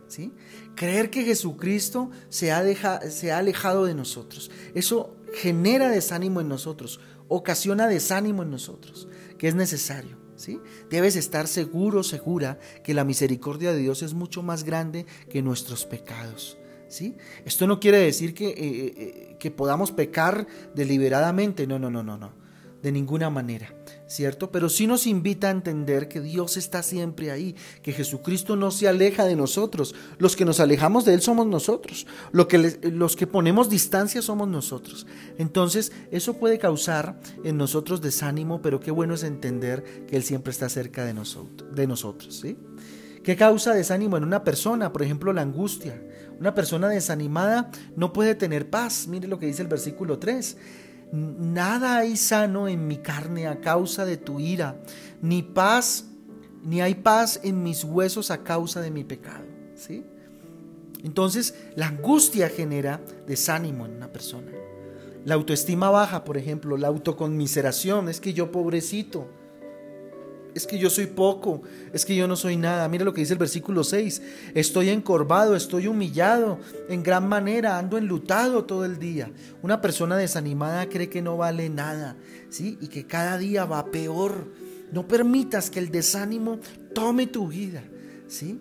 Creer 0.75 1.11
que 1.11 1.25
Jesucristo 1.25 2.11
se 2.29 2.53
ha, 2.53 2.63
se 3.11 3.33
ha 3.33 3.39
alejado 3.39 3.85
de 3.85 3.95
nosotros. 3.95 4.51
Eso 4.75 5.17
genera 5.35 5.89
desánimo 5.89 6.41
en 6.41 6.49
nosotros, 6.49 7.01
ocasiona 7.29 7.89
desánimo 7.89 8.43
en 8.43 8.51
nosotros 8.51 9.09
que 9.43 9.49
es 9.49 9.57
necesario. 9.57 10.17
¿sí? 10.37 10.61
Debes 10.89 11.17
estar 11.17 11.49
seguro, 11.49 12.05
segura, 12.05 12.61
que 12.85 12.95
la 12.95 13.03
misericordia 13.03 13.73
de 13.73 13.81
Dios 13.81 14.05
es 14.05 14.15
mucho 14.15 14.41
más 14.41 14.63
grande 14.63 15.05
que 15.29 15.43
nuestros 15.43 15.85
pecados. 15.85 16.59
¿sí? 16.87 17.17
Esto 17.45 17.67
no 17.67 17.81
quiere 17.81 17.99
decir 17.99 18.35
que, 18.35 18.51
eh, 18.51 18.55
eh, 18.57 19.37
que 19.41 19.51
podamos 19.51 19.91
pecar 19.91 20.47
deliberadamente, 20.77 21.67
no, 21.67 21.81
no, 21.81 21.91
no, 21.91 22.05
no, 22.05 22.17
no, 22.17 22.33
de 22.83 22.93
ninguna 22.93 23.31
manera. 23.31 23.75
¿cierto? 24.13 24.53
Pero 24.53 24.69
sí 24.69 24.87
nos 24.87 25.07
invita 25.07 25.49
a 25.49 25.53
entender 25.53 26.07
que 26.07 26.21
Dios 26.21 26.57
está 26.57 26.83
siempre 26.83 27.31
ahí, 27.31 27.57
que 27.83 27.93
Jesucristo 27.93 28.57
no 28.57 28.71
se 28.71 28.87
aleja 28.87 29.25
de 29.25 29.37
nosotros. 29.37 29.95
Los 30.19 30.37
que 30.37 30.45
nos 30.45 30.61
alejamos 30.61 31.05
de 31.05 31.15
Él 31.15 31.23
somos 31.23 31.47
nosotros. 31.47 32.07
que 32.49 32.79
los 32.93 33.17
que 33.17 33.27
ponemos 33.27 33.69
distancia 33.71 34.23
somos 34.23 34.49
nosotros. 34.49 35.07
Entonces, 35.39 35.93
eso 36.11 36.35
puede 36.35 36.59
causar 36.59 37.19
en 37.43 37.57
nosotros 37.57 38.01
desánimo, 38.01 38.61
pero 38.61 38.81
qué 38.81 38.91
bueno 38.91 39.15
es 39.15 39.23
entender 39.23 40.05
que 40.07 40.17
Él 40.17 40.23
siempre 40.23 40.51
está 40.51 40.69
cerca 40.69 41.05
de, 41.05 41.15
nosotros, 41.15 41.75
de 41.75 41.87
nosotros, 41.87 42.39
¿sí? 42.41 42.59
¿Qué 43.25 43.37
causa 43.37 43.73
desánimo 43.73 44.17
en 44.17 44.25
una 44.25 44.43
persona? 44.43 44.93
Por 44.93 45.03
ejemplo, 45.03 45.33
la 45.33 45.43
angustia. 45.43 46.03
Una 46.41 46.55
persona 46.57 46.89
desanimada 46.89 47.71
no 47.95 48.13
puede 48.13 48.35
tener 48.35 48.69
paz. 48.69 49.07
Mire 49.07 49.29
lo 49.29 49.39
que 49.39 49.47
dice 49.47 49.63
el 49.63 49.69
versículo 49.69 50.19
3 50.19 50.57
nada 51.13 51.99
hay 51.99 52.17
sano 52.17 52.69
en 52.69 52.89
mi 52.89 52.97
carne 52.97 53.47
a 53.47 53.61
causa 53.61 54.05
de 54.05 54.17
tu 54.17 54.41
ira, 54.41 54.77
ni 55.21 55.43
paz, 55.43 56.07
ni 56.65 56.81
hay 56.81 56.95
paz 56.95 57.39
en 57.43 57.63
mis 57.63 57.85
huesos 57.85 58.31
a 58.31 58.43
causa 58.43 58.81
de 58.81 58.91
mi 58.91 59.05
pecado. 59.05 59.45
¿sí? 59.77 60.05
Entonces, 61.05 61.55
la 61.77 61.89
angustia 61.89 62.49
genera 62.49 63.01
desánimo 63.27 63.87
en 63.87 63.97
una 63.97 64.13
persona. 64.13 64.51
La 65.25 65.35
autoestima 65.35 65.91
baja, 65.91 66.25
por 66.25 66.37
ejemplo, 66.37 66.77
la 66.77 66.89
autoconmiseración, 66.89 68.09
es 68.09 68.21
que 68.21 68.33
yo 68.33 68.51
pobrecito, 68.51 69.29
es 70.55 70.67
que 70.67 70.79
yo 70.79 70.91
soy 70.91 71.07
poco, 71.07 71.63
es 71.93 72.05
que 72.05 72.15
yo 72.15 72.29
no 72.29 72.37
soy 72.37 72.57
nada. 72.57 72.89
Mira 72.89 73.05
lo 73.05 73.13
que 73.13 73.21
dice 73.21 73.33
el 73.33 73.39
versículo 73.39 73.85
6. 73.85 74.23
Estoy 74.55 74.91
encorvado, 74.91 75.57
estoy 75.57 75.87
humillado 75.87 76.59
en 76.89 77.03
gran 77.03 77.29
manera, 77.29 77.79
ando 77.79 77.99
enlutado 77.99 78.65
todo 78.65 78.85
el 78.85 78.99
día. 78.99 79.31
Una 79.63 79.81
persona 79.81 80.17
desanimada 80.17 80.89
cree 80.89 81.09
que 81.09 81.23
no 81.23 81.37
vale 81.37 81.69
nada, 81.69 82.17
¿sí? 82.51 82.79
Y 82.81 82.89
que 82.89 83.07
cada 83.07 83.39
día 83.39 83.65
va 83.65 83.91
peor. 83.91 84.53
No 84.93 85.09
permitas 85.09 85.71
que 85.71 85.79
el 85.79 85.91
desánimo 85.91 86.59
tome 86.95 87.27
tu 87.27 87.49
vida, 87.49 87.83
¿sí? 88.29 88.61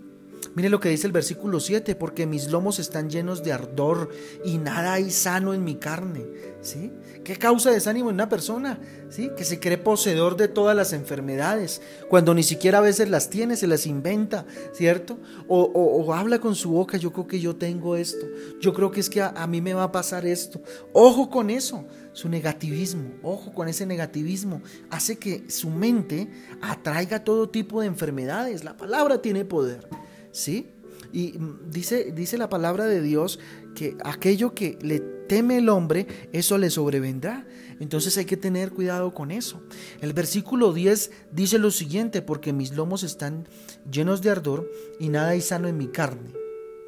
Mire 0.56 0.70
lo 0.70 0.80
que 0.80 0.90
dice 0.90 1.08
el 1.08 1.14
versículo 1.14 1.60
7, 1.60 1.96
porque 1.96 2.26
mis 2.26 2.50
lomos 2.52 2.80
están 2.80 3.10
llenos 3.10 3.44
de 3.44 3.54
ardor 3.54 4.10
y 4.44 4.58
nada 4.58 4.94
hay 4.94 5.12
sano 5.12 5.54
en 5.54 5.64
mi 5.64 5.76
carne. 5.76 6.26
¿Sí? 6.62 6.92
¿Qué 7.24 7.38
causa 7.38 7.72
desánimo 7.72 8.10
en 8.10 8.16
una 8.16 8.30
persona? 8.30 8.80
¿Sí? 9.10 9.32
Que 9.36 9.46
se 9.46 9.60
cree 9.60 9.78
poseedor 9.80 10.38
de 10.38 10.48
todas 10.48 10.76
las 10.76 10.94
enfermedades, 10.94 11.82
cuando 12.08 12.36
ni 12.36 12.44
siquiera 12.44 12.78
a 12.78 12.82
veces 12.82 13.10
las 13.10 13.30
tiene, 13.30 13.56
se 13.56 13.66
las 13.66 13.88
inventa, 13.88 14.46
¿cierto? 14.74 15.18
O, 15.48 16.14
habla 16.14 16.40
con 16.40 16.56
su 16.56 16.72
boca, 16.72 16.98
yo 16.98 17.12
creo 17.12 17.28
que 17.28 17.40
yo 17.40 17.56
tengo 17.56 17.96
esto, 17.96 18.28
yo 18.60 18.74
creo 18.74 18.92
que 18.92 19.00
es 19.00 19.10
que 19.10 19.22
a, 19.22 19.30
a 19.30 19.48
mí 19.48 19.60
me 19.60 19.74
va 19.74 19.84
a 19.84 19.92
pasar 19.92 20.26
esto. 20.26 20.62
Ojo 20.94 21.30
con 21.32 21.50
eso, 21.50 21.86
su 22.14 22.30
negativismo, 22.30 23.10
ojo 23.24 23.54
con 23.54 23.68
ese 23.68 23.86
negativismo, 23.86 24.62
hace 24.90 25.18
que 25.18 25.50
su 25.50 25.70
mente 25.70 26.30
atraiga 26.62 27.24
todo 27.24 27.50
tipo 27.50 27.82
de 27.82 27.88
enfermedades. 27.88 28.64
La 28.64 28.78
palabra 28.78 29.22
tiene 29.22 29.46
poder. 29.46 29.88
¿Sí? 30.32 30.68
Y 31.14 31.36
dice, 31.70 32.12
dice 32.14 32.38
la 32.38 32.50
palabra 32.50 32.86
de 32.86 33.02
Dios 33.02 33.40
que 33.76 33.98
aquello 34.04 34.54
que 34.54 34.78
le 34.82 35.00
teme 35.00 35.58
el 35.58 35.70
hombre, 35.70 36.08
eso 36.32 36.58
le 36.58 36.70
sobrevendrá. 36.70 37.46
Entonces 37.80 38.18
hay 38.18 38.26
que 38.26 38.38
tener 38.38 38.72
cuidado 38.72 39.14
con 39.14 39.32
eso. 39.32 39.62
El 40.02 40.14
versículo 40.14 40.72
10 40.72 41.12
dice 41.32 41.58
lo 41.58 41.72
siguiente, 41.72 42.22
porque 42.22 42.54
mis 42.54 42.74
lomos 42.74 43.04
están 43.04 43.48
llenos 43.92 44.22
de 44.22 44.30
ardor 44.30 44.70
y 45.00 45.10
nada 45.10 45.30
hay 45.30 45.42
sano 45.42 45.68
en 45.68 45.78
mi 45.78 45.88
carne. 45.88 46.32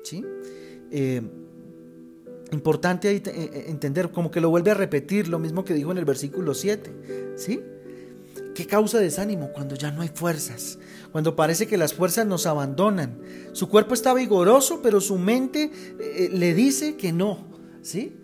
¿Sí? 0.04 0.24
Eh, 0.92 1.22
importante 2.52 3.12
eh, 3.12 3.66
entender, 3.68 4.12
como 4.12 4.30
que 4.30 4.40
lo 4.40 4.50
vuelve 4.50 4.72
a 4.72 4.76
repetir, 4.76 5.28
lo 5.28 5.40
mismo 5.40 5.66
que 5.66 5.74
dijo 5.74 5.92
en 5.92 5.98
el 5.98 6.06
versículo 6.06 6.54
7. 6.54 7.36
¿Sí? 7.36 7.60
¿Qué 8.54 8.68
causa 8.68 9.00
desánimo? 9.00 9.52
Cuando 9.52 9.76
ya 9.76 9.92
no 9.92 10.02
hay 10.02 10.10
fuerzas, 10.10 10.78
cuando 11.12 11.36
parece 11.36 11.68
que 11.68 11.78
las 11.78 11.94
fuerzas 11.94 12.26
nos 12.28 12.46
abandonan. 12.46 13.20
Su 13.54 13.70
cuerpo 13.70 13.94
está 13.94 14.14
vigoroso, 14.14 14.82
pero 14.82 15.02
su 15.02 15.18
mente 15.18 15.72
eh, 16.00 16.30
le 16.32 16.54
dice 16.54 16.96
que 16.96 17.12
no. 17.12 17.53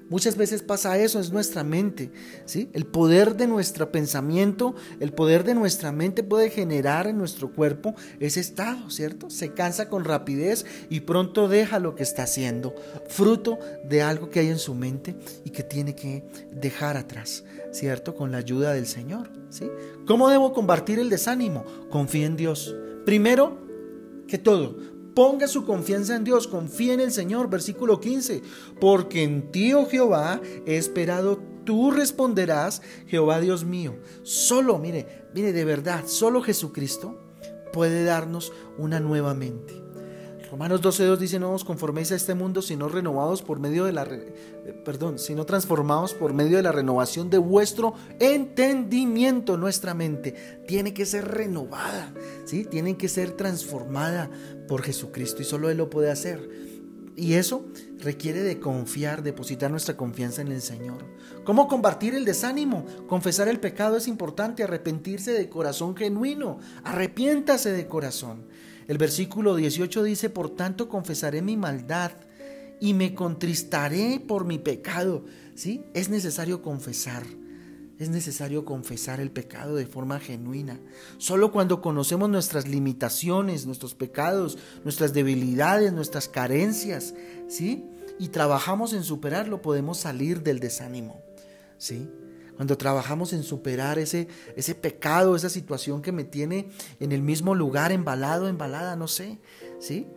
Muchas 0.10 0.38
veces 0.38 0.64
pasa 0.64 0.98
eso, 0.98 1.20
es 1.20 1.32
nuestra 1.32 1.64
mente, 1.64 2.12
¿sí? 2.46 2.70
El 2.74 2.86
poder 2.86 3.36
de 3.36 3.46
nuestro 3.46 3.92
pensamiento, 3.92 4.74
el 5.00 5.12
poder 5.12 5.44
de 5.44 5.54
nuestra 5.54 5.92
mente 5.92 6.24
puede 6.24 6.50
generar 6.50 7.08
en 7.08 7.18
nuestro 7.18 7.52
cuerpo 7.52 7.94
ese 8.20 8.40
estado, 8.40 8.90
¿cierto? 8.90 9.30
Se 9.30 9.54
cansa 9.54 9.90
con 9.90 10.06
rapidez 10.06 10.66
y 10.90 11.02
pronto 11.02 11.48
deja 11.48 11.80
lo 11.80 11.94
que 11.94 12.04
está 12.04 12.24
haciendo, 12.24 12.74
fruto 13.08 13.60
de 13.84 14.02
algo 14.02 14.30
que 14.30 14.40
hay 14.40 14.48
en 14.48 14.60
su 14.60 14.74
mente 14.74 15.16
y 15.44 15.50
que 15.50 15.64
tiene 15.64 15.94
que 15.94 16.24
dejar 16.52 16.96
atrás, 16.98 17.44
¿cierto? 17.72 18.16
Con 18.16 18.32
la 18.32 18.38
ayuda 18.38 18.74
del 18.74 18.88
Señor, 18.88 19.30
¿sí? 19.50 19.70
¿Cómo 20.08 20.30
debo 20.30 20.54
combatir 20.54 21.00
el 21.00 21.10
desánimo? 21.10 21.66
Confía 21.90 22.26
en 22.26 22.38
Dios. 22.38 22.76
Primero 23.06 23.60
que 24.28 24.38
todo, 24.38 24.78
Ponga 25.20 25.50
su 25.50 25.66
confianza 25.66 26.16
en 26.16 26.24
Dios, 26.24 26.48
confía 26.48 26.94
en 26.94 27.02
el 27.02 27.12
Señor, 27.12 27.50
versículo 27.50 28.00
15, 28.00 28.42
porque 28.80 29.22
en 29.22 29.52
ti, 29.52 29.74
oh 29.74 29.86
Jehová, 29.86 30.40
he 30.66 30.78
esperado, 30.78 31.42
tú 31.66 31.92
responderás, 31.92 32.82
Jehová 33.06 33.42
Dios 33.42 33.66
mío. 33.66 33.98
Solo, 34.24 34.78
mire, 34.78 35.28
mire, 35.36 35.52
de 35.52 35.66
verdad, 35.66 36.06
solo 36.08 36.42
Jesucristo 36.42 37.20
puede 37.74 38.06
darnos 38.06 38.54
una 38.78 39.02
nueva 39.02 39.34
mente. 39.34 39.79
Romanos 40.52 40.82
12.2 40.82 41.18
dice, 41.18 41.40
no 41.40 41.52
os 41.52 41.64
conforméis 41.64 42.12
a 42.12 42.16
este 42.16 42.34
mundo, 42.34 42.64
sino 42.64 42.90
renovados 42.90 43.44
por 43.44 43.60
medio 43.60 43.86
de 43.86 43.94
la, 43.94 44.04
eh, 44.04 44.82
perdón, 44.84 45.20
sino 45.20 45.46
transformados 45.46 46.16
por 46.16 46.34
medio 46.34 46.58
de 46.58 46.64
la 46.64 46.72
renovación 46.72 47.30
de 47.30 47.38
vuestro 47.38 47.94
entendimiento. 48.20 49.58
Nuestra 49.58 49.94
mente 49.94 50.64
tiene 50.68 50.94
que 50.94 51.06
ser 51.06 51.28
renovada, 51.28 52.14
¿sí? 52.46 52.66
Tiene 52.66 52.98
que 52.98 53.10
ser 53.10 53.32
transformada 53.32 54.32
por 54.68 54.82
Jesucristo 54.82 55.44
y 55.44 55.46
solo 55.46 55.70
Él 55.70 55.78
lo 55.78 55.90
puede 55.90 56.10
hacer. 56.10 56.50
Y 57.16 57.34
eso 57.34 57.66
requiere 58.00 58.42
de 58.42 58.60
confiar, 58.60 59.24
depositar 59.24 59.70
nuestra 59.70 59.98
confianza 59.98 60.42
en 60.42 60.54
el 60.54 60.62
Señor. 60.62 61.06
¿Cómo 61.44 61.68
combatir 61.68 62.16
el 62.16 62.24
desánimo? 62.24 62.86
Confesar 63.08 63.50
el 63.50 63.60
pecado 63.60 63.98
es 63.98 64.08
importante, 64.08 64.64
arrepentirse 64.64 65.34
de 65.34 65.50
corazón 65.50 65.98
genuino, 65.98 66.60
arrepiéntase 66.84 67.74
de 67.74 67.88
corazón. 67.88 68.46
El 68.90 68.98
versículo 68.98 69.56
18 69.56 70.02
dice, 70.02 70.32
por 70.32 70.56
tanto 70.56 70.90
confesaré 70.90 71.44
mi 71.44 71.56
maldad 71.56 72.12
y 72.80 72.96
me 72.96 73.14
contristaré 73.14 74.20
por 74.20 74.46
mi 74.46 74.58
pecado. 74.58 75.26
¿Sí? 75.54 75.86
Es 75.94 76.10
necesario 76.10 76.64
confesar. 76.64 77.22
Es 78.00 78.10
necesario 78.10 78.66
confesar 78.66 79.20
el 79.20 79.30
pecado 79.30 79.76
de 79.76 79.86
forma 79.86 80.20
genuina. 80.20 80.80
Solo 81.20 81.52
cuando 81.52 81.84
conocemos 81.84 82.32
nuestras 82.32 82.68
limitaciones, 82.68 83.68
nuestros 83.68 83.94
pecados, 83.94 84.58
nuestras 84.84 85.14
debilidades, 85.14 85.94
nuestras 85.94 86.28
carencias, 86.28 87.14
¿sí? 87.48 87.86
Y 88.18 88.30
trabajamos 88.30 88.94
en 88.94 89.04
superarlo, 89.04 89.62
podemos 89.62 90.00
salir 90.00 90.42
del 90.42 90.60
desánimo, 90.60 91.22
¿sí? 91.78 92.10
Cuando 92.60 92.78
trabajamos 92.78 93.32
en 93.32 93.44
superar 93.44 94.00
ese, 94.00 94.28
ese 94.58 94.76
pecado, 94.76 95.38
esa 95.38 95.50
situación 95.50 96.02
que 96.02 96.12
me 96.12 96.26
tiene 96.26 96.68
en 97.00 97.14
el 97.14 97.22
mismo 97.22 97.56
lugar, 97.56 97.94
embalado, 97.94 98.50
embalada, 98.50 98.98
no 98.98 99.08
sé, 99.08 99.40
¿sí? 99.80 100.08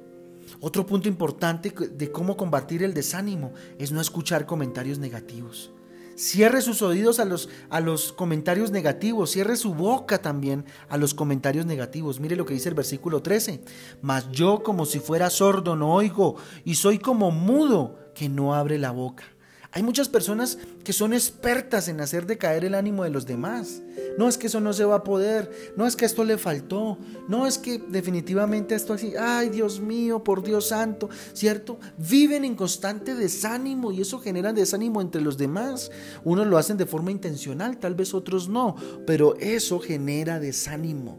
Otro 0.58 0.84
punto 0.84 1.06
importante 1.06 1.70
de 1.70 2.10
cómo 2.10 2.36
combatir 2.36 2.82
el 2.82 2.94
desánimo 2.94 3.52
es 3.78 3.92
no 3.92 4.00
escuchar 4.00 4.44
comentarios 4.44 4.98
negativos. 4.98 5.70
Cierre 6.16 6.62
sus 6.62 6.82
oídos 6.82 7.20
a 7.20 7.26
los, 7.26 7.48
a 7.70 7.78
los 7.78 8.12
comentarios 8.12 8.72
negativos, 8.72 9.30
cierre 9.30 9.54
su 9.54 9.72
boca 9.72 10.20
también 10.20 10.64
a 10.88 10.96
los 10.96 11.14
comentarios 11.14 11.64
negativos. 11.64 12.18
Mire 12.18 12.34
lo 12.34 12.44
que 12.44 12.54
dice 12.54 12.70
el 12.70 12.74
versículo 12.74 13.22
13. 13.22 13.62
Mas 14.00 14.28
yo 14.32 14.64
como 14.64 14.84
si 14.84 14.98
fuera 14.98 15.30
sordo 15.30 15.76
no 15.76 15.94
oigo 15.94 16.34
y 16.64 16.74
soy 16.74 16.98
como 16.98 17.30
mudo 17.30 18.00
que 18.16 18.28
no 18.28 18.52
abre 18.52 18.80
la 18.80 18.90
boca. 18.90 19.26
Hay 19.74 19.82
muchas 19.82 20.10
personas 20.10 20.58
que 20.84 20.92
son 20.92 21.14
expertas 21.14 21.88
en 21.88 22.02
hacer 22.02 22.26
decaer 22.26 22.66
el 22.66 22.74
ánimo 22.74 23.04
de 23.04 23.10
los 23.10 23.24
demás. 23.24 23.80
No 24.18 24.28
es 24.28 24.36
que 24.36 24.48
eso 24.48 24.60
no 24.60 24.74
se 24.74 24.84
va 24.84 24.96
a 24.96 25.02
poder, 25.02 25.50
no 25.76 25.86
es 25.86 25.96
que 25.96 26.04
esto 26.04 26.24
le 26.24 26.36
faltó, 26.36 26.98
no 27.26 27.46
es 27.46 27.56
que 27.56 27.78
definitivamente 27.78 28.74
esto 28.74 28.92
así, 28.92 29.14
ay 29.18 29.48
Dios 29.48 29.80
mío, 29.80 30.22
por 30.22 30.42
Dios 30.42 30.68
santo, 30.68 31.08
¿cierto? 31.32 31.80
Viven 31.96 32.44
en 32.44 32.54
constante 32.54 33.14
desánimo 33.14 33.92
y 33.92 34.02
eso 34.02 34.18
genera 34.18 34.52
desánimo 34.52 35.00
entre 35.00 35.22
los 35.22 35.38
demás. 35.38 35.90
Unos 36.22 36.46
lo 36.46 36.58
hacen 36.58 36.76
de 36.76 36.84
forma 36.84 37.10
intencional, 37.10 37.78
tal 37.78 37.94
vez 37.94 38.12
otros 38.12 38.50
no, 38.50 38.76
pero 39.06 39.36
eso 39.36 39.80
genera 39.80 40.38
desánimo 40.38 41.18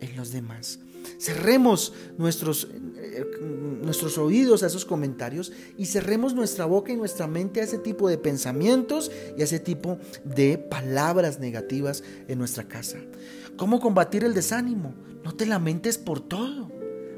en 0.00 0.14
los 0.16 0.30
demás. 0.30 0.78
Cerremos 1.18 1.92
nuestros, 2.18 2.68
eh, 2.96 3.24
nuestros 3.82 4.18
oídos 4.18 4.62
a 4.62 4.66
esos 4.66 4.84
comentarios 4.84 5.52
y 5.76 5.86
cerremos 5.86 6.34
nuestra 6.34 6.64
boca 6.64 6.92
y 6.92 6.96
nuestra 6.96 7.26
mente 7.26 7.60
a 7.60 7.64
ese 7.64 7.78
tipo 7.78 8.08
de 8.08 8.18
pensamientos 8.18 9.10
y 9.36 9.40
a 9.40 9.44
ese 9.44 9.60
tipo 9.60 9.98
de 10.24 10.58
palabras 10.58 11.38
negativas 11.40 12.02
en 12.28 12.38
nuestra 12.38 12.68
casa. 12.68 12.98
¿Cómo 13.56 13.80
combatir 13.80 14.24
el 14.24 14.34
desánimo? 14.34 14.94
No 15.24 15.34
te 15.34 15.46
lamentes 15.46 15.98
por 15.98 16.20
todo. 16.20 16.70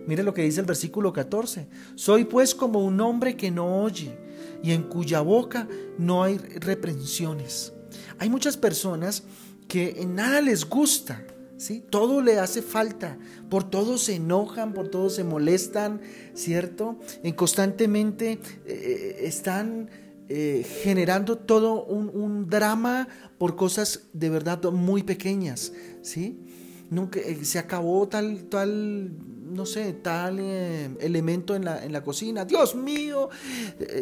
Mire 0.07 0.23
lo 0.23 0.33
que 0.33 0.42
dice 0.42 0.61
el 0.61 0.66
versículo 0.66 1.12
14. 1.12 1.68
Soy 1.95 2.25
pues 2.25 2.54
como 2.54 2.85
un 2.85 3.00
hombre 3.00 3.37
que 3.37 3.50
no 3.50 3.83
oye 3.83 4.16
y 4.62 4.73
en 4.73 4.85
cuya 4.85 5.21
boca 5.21 5.68
no 5.99 6.23
hay 6.23 6.38
reprensiones. 6.38 7.73
Hay 8.18 8.30
muchas 8.30 8.57
personas 8.57 9.25
que 9.66 10.00
en 10.00 10.14
nada 10.14 10.40
les 10.40 10.66
gusta 10.68 11.23
¿sí? 11.59 11.85
Todo 11.91 12.23
le 12.23 12.38
hace 12.38 12.62
falta, 12.62 13.19
por 13.50 13.69
todo 13.69 13.99
se 13.99 14.15
enojan, 14.15 14.73
por 14.73 14.88
todo 14.88 15.11
se 15.11 15.25
molestan, 15.25 16.00
¿cierto? 16.33 16.99
En 17.23 17.35
constantemente 17.35 18.38
eh, 18.65 19.21
están 19.25 19.91
eh, 20.29 20.65
generando 20.83 21.37
todo 21.37 21.85
un, 21.85 22.49
drama 22.49 23.09
por 23.37 23.57
cosas 23.57 24.05
de 24.12 24.31
verdad 24.31 24.62
muy 24.73 25.03
pequeñas, 25.03 25.73
¿sí? 26.00 26.38
Nunca, 26.91 27.21
eh, 27.21 27.45
se 27.45 27.59
acabó 27.59 28.09
tal, 28.09 28.45
tal, 28.45 29.11
no 29.53 29.67
sé, 29.67 29.93
tal 29.93 30.38
elemento 30.38 31.57
en 31.57 31.65
la, 31.65 31.85
en 31.85 31.93
la, 31.93 32.03
cocina, 32.03 32.45
Dios 32.45 32.75
mío, 32.77 33.29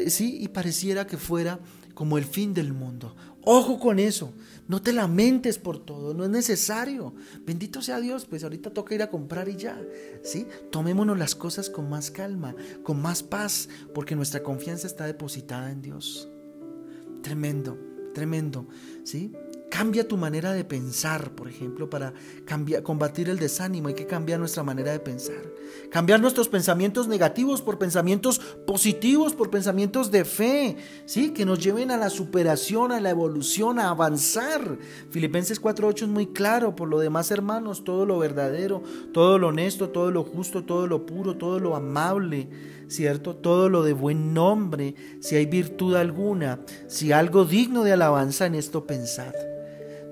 ¿sí? 0.09 0.39
Y 0.41 0.49
pareciera 0.49 1.07
que 1.07 1.17
fuera 1.17 1.59
como 1.97 2.19
el 2.19 2.26
fin 2.26 2.53
del 2.53 2.75
mundo. 2.75 3.17
Ojo 3.43 3.81
con 3.81 3.99
eso. 3.99 4.35
No 4.69 4.83
te 4.83 4.93
lamentes 4.93 5.59
por 5.59 5.79
todo, 5.79 6.12
no 6.12 6.25
es 6.25 6.31
necesario. 6.31 7.15
Bendito 7.47 7.81
sea 7.81 8.00
Dios, 8.00 8.26
pues 8.26 8.45
ahorita 8.45 8.71
toca 8.71 8.95
ir 8.95 9.03
a 9.03 9.09
comprar 9.09 9.49
y 9.49 9.57
ya. 9.57 9.81
¿Sí? 10.23 10.47
Tomémonos 10.71 11.17
las 11.17 11.35
cosas 11.35 11.71
con 11.71 11.88
más 11.88 12.11
calma, 12.11 12.55
con 12.83 13.00
más 13.00 13.23
paz, 13.23 13.71
porque 13.95 14.15
nuestra 14.15 14.43
confianza 14.43 14.87
está 14.87 15.07
depositada 15.07 15.71
en 15.71 15.81
Dios. 15.81 16.29
Tremendo, 17.23 17.79
tremendo, 18.12 18.67
¿sí? 19.03 19.33
Cambia 19.70 20.06
tu 20.06 20.16
manera 20.16 20.52
de 20.52 20.64
pensar, 20.64 21.32
por 21.32 21.49
ejemplo, 21.49 21.90
para 21.90 22.14
cambiar, 22.44 22.85
combatir 22.85 23.28
el 23.28 23.38
desánimo. 23.38 23.88
Hay 23.88 23.94
que 23.94 24.06
cambiar 24.06 24.38
nuestra 24.38 24.62
manera 24.62 24.92
de 24.92 25.00
pensar. 25.00 25.42
Cambiar 25.90 26.20
nuestros 26.20 26.49
pensamientos 26.49 27.08
negativos 27.08 27.62
por 27.62 27.76
pensamientos 27.76 28.38
positivos, 28.64 29.35
por 29.35 29.50
pensamientos 29.50 30.11
de 30.12 30.25
fe, 30.25 30.76
¿sí? 31.04 31.30
que 31.30 31.44
nos 31.44 31.58
lleven 31.58 31.90
a 31.90 31.96
la 31.96 32.11
superación, 32.11 32.92
a 32.92 33.00
la 33.00 33.11
evolución, 33.11 33.80
a 33.80 33.90
avanzar. 33.90 34.78
Filipenses 35.11 35.61
4.8 35.61 36.02
es 36.02 36.08
muy 36.08 36.28
claro. 36.28 36.76
Por 36.76 36.88
lo 36.88 37.00
demás, 37.00 37.32
hermanos, 37.32 37.82
todo 37.82 38.06
lo 38.06 38.20
verdadero, 38.20 38.85
todo 39.12 39.38
lo 39.38 39.49
honesto, 39.49 39.90
todo 39.90 40.12
lo 40.12 40.23
justo, 40.23 40.64
todo 40.64 40.87
lo 40.87 41.06
puro, 41.06 41.37
todo 41.37 41.58
lo 41.58 41.75
amable, 41.75 42.49
¿cierto? 42.87 43.35
Todo 43.35 43.68
lo 43.68 43.82
de 43.82 43.94
buen 43.94 44.32
nombre, 44.32 44.94
si 45.20 45.35
hay 45.35 45.46
virtud 45.46 45.96
alguna, 45.96 46.61
si 46.87 47.11
algo 47.11 47.44
digno 47.44 47.82
de 47.82 47.92
alabanza 47.92 48.46
en 48.46 48.54
esto 48.54 48.87
pensad. 48.87 49.35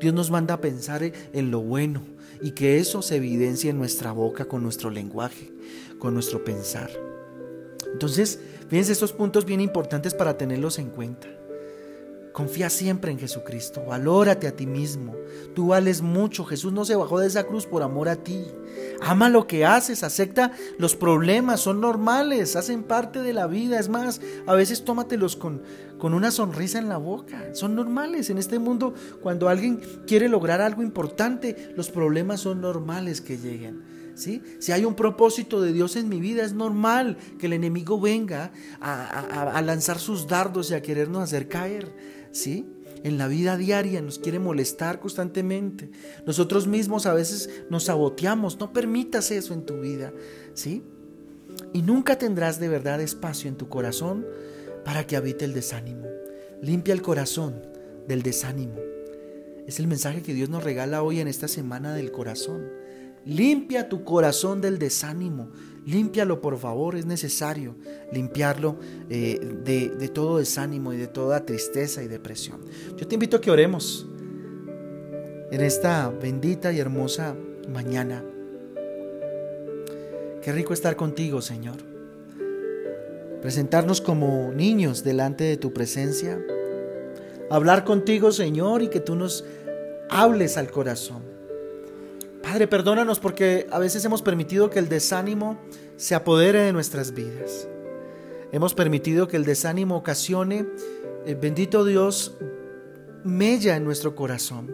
Dios 0.04 0.14
nos 0.14 0.30
manda 0.30 0.52
a 0.52 0.60
pensar 0.60 1.02
en 1.02 1.50
lo 1.50 1.60
bueno 1.60 2.02
y 2.42 2.50
que 2.50 2.78
eso 2.78 3.00
se 3.00 3.16
evidencie 3.16 3.70
en 3.70 3.78
nuestra 3.78 4.12
boca 4.12 4.44
con 4.44 4.62
nuestro 4.62 4.90
lenguaje, 4.90 5.50
con 5.98 6.12
nuestro 6.12 6.44
pensar. 6.44 6.90
Entonces, 7.90 8.38
fíjense 8.68 8.92
estos 8.92 9.14
puntos 9.14 9.46
bien 9.46 9.62
importantes 9.62 10.12
para 10.12 10.36
tenerlos 10.36 10.78
en 10.78 10.90
cuenta. 10.90 11.26
Confía 12.34 12.68
siempre 12.68 13.12
en 13.12 13.18
Jesucristo, 13.20 13.84
valórate 13.86 14.48
a 14.48 14.56
ti 14.56 14.66
mismo. 14.66 15.14
Tú 15.54 15.68
vales 15.68 16.02
mucho. 16.02 16.44
Jesús 16.44 16.72
no 16.72 16.84
se 16.84 16.96
bajó 16.96 17.20
de 17.20 17.28
esa 17.28 17.44
cruz 17.44 17.64
por 17.64 17.84
amor 17.84 18.08
a 18.08 18.16
ti. 18.16 18.44
Ama 19.00 19.28
lo 19.28 19.46
que 19.46 19.64
haces, 19.64 20.02
acepta 20.02 20.50
los 20.76 20.96
problemas, 20.96 21.60
son 21.60 21.80
normales, 21.80 22.56
hacen 22.56 22.82
parte 22.82 23.22
de 23.22 23.34
la 23.34 23.46
vida. 23.46 23.78
Es 23.78 23.88
más, 23.88 24.20
a 24.48 24.54
veces 24.54 24.84
tómatelos 24.84 25.36
con, 25.36 25.62
con 25.96 26.12
una 26.12 26.32
sonrisa 26.32 26.80
en 26.80 26.88
la 26.88 26.96
boca. 26.96 27.54
Son 27.54 27.76
normales 27.76 28.28
en 28.30 28.38
este 28.38 28.58
mundo. 28.58 28.94
Cuando 29.22 29.48
alguien 29.48 29.80
quiere 30.04 30.28
lograr 30.28 30.60
algo 30.60 30.82
importante, 30.82 31.72
los 31.76 31.88
problemas 31.88 32.40
son 32.40 32.60
normales 32.60 33.20
que 33.20 33.38
lleguen. 33.38 33.94
¿Sí? 34.16 34.42
Si 34.58 34.72
hay 34.72 34.84
un 34.84 34.96
propósito 34.96 35.60
de 35.60 35.72
Dios 35.72 35.94
en 35.94 36.08
mi 36.08 36.20
vida, 36.20 36.44
es 36.44 36.52
normal 36.52 37.16
que 37.38 37.46
el 37.46 37.52
enemigo 37.52 38.00
venga 38.00 38.50
a, 38.80 39.50
a 39.50 39.62
lanzar 39.62 40.00
sus 40.00 40.26
dardos 40.26 40.72
y 40.72 40.74
a 40.74 40.82
querernos 40.82 41.22
hacer 41.22 41.48
caer. 41.48 42.23
¿Sí? 42.34 42.66
en 43.04 43.18
la 43.18 43.28
vida 43.28 43.56
diaria 43.58 44.00
nos 44.00 44.18
quiere 44.18 44.38
molestar 44.38 44.98
constantemente. 44.98 45.90
Nosotros 46.26 46.66
mismos 46.66 47.04
a 47.04 47.12
veces 47.12 47.50
nos 47.68 47.84
saboteamos. 47.84 48.58
No 48.58 48.72
permitas 48.72 49.30
eso 49.30 49.52
en 49.52 49.66
tu 49.66 49.80
vida, 49.80 50.12
¿sí? 50.54 50.82
Y 51.74 51.82
nunca 51.82 52.16
tendrás 52.18 52.58
de 52.58 52.68
verdad 52.68 53.02
espacio 53.02 53.48
en 53.48 53.56
tu 53.56 53.68
corazón 53.68 54.26
para 54.86 55.06
que 55.06 55.16
habite 55.16 55.44
el 55.44 55.52
desánimo. 55.52 56.06
Limpia 56.62 56.94
el 56.94 57.02
corazón 57.02 57.60
del 58.08 58.22
desánimo. 58.22 58.76
Es 59.66 59.78
el 59.78 59.86
mensaje 59.86 60.22
que 60.22 60.32
Dios 60.32 60.48
nos 60.48 60.64
regala 60.64 61.02
hoy 61.02 61.20
en 61.20 61.28
esta 61.28 61.46
semana 61.46 61.94
del 61.94 62.10
corazón. 62.10 62.70
Limpia 63.26 63.90
tu 63.90 64.02
corazón 64.04 64.62
del 64.62 64.78
desánimo. 64.78 65.50
Límpialo, 65.86 66.40
por 66.40 66.58
favor, 66.58 66.96
es 66.96 67.04
necesario 67.04 67.76
limpiarlo 68.12 68.76
eh, 69.10 69.38
de, 69.64 69.90
de 69.90 70.08
todo 70.08 70.38
desánimo 70.38 70.92
y 70.92 70.96
de 70.96 71.08
toda 71.08 71.44
tristeza 71.44 72.02
y 72.02 72.08
depresión. 72.08 72.60
Yo 72.96 73.06
te 73.06 73.14
invito 73.14 73.36
a 73.36 73.40
que 73.40 73.50
oremos 73.50 74.06
en 75.50 75.60
esta 75.60 76.08
bendita 76.08 76.72
y 76.72 76.80
hermosa 76.80 77.36
mañana. 77.68 78.24
Qué 80.42 80.52
rico 80.52 80.72
estar 80.72 80.96
contigo, 80.96 81.40
Señor. 81.40 81.76
Presentarnos 83.40 84.00
como 84.00 84.52
niños 84.52 85.04
delante 85.04 85.44
de 85.44 85.56
tu 85.58 85.72
presencia. 85.72 86.38
Hablar 87.50 87.84
contigo, 87.84 88.32
Señor, 88.32 88.82
y 88.82 88.88
que 88.88 89.00
tú 89.00 89.16
nos 89.16 89.44
hables 90.08 90.56
al 90.56 90.70
corazón. 90.70 91.33
Padre, 92.44 92.68
perdónanos 92.68 93.20
porque 93.20 93.66
a 93.70 93.78
veces 93.78 94.04
hemos 94.04 94.20
permitido 94.20 94.68
que 94.68 94.78
el 94.78 94.90
desánimo 94.90 95.58
se 95.96 96.14
apodere 96.14 96.60
de 96.60 96.74
nuestras 96.74 97.14
vidas. 97.14 97.66
Hemos 98.52 98.74
permitido 98.74 99.26
que 99.26 99.38
el 99.38 99.46
desánimo 99.46 99.96
ocasione, 99.96 100.66
eh, 101.24 101.34
bendito 101.40 101.86
Dios, 101.86 102.36
mella 103.24 103.76
en 103.76 103.84
nuestro 103.84 104.14
corazón. 104.14 104.70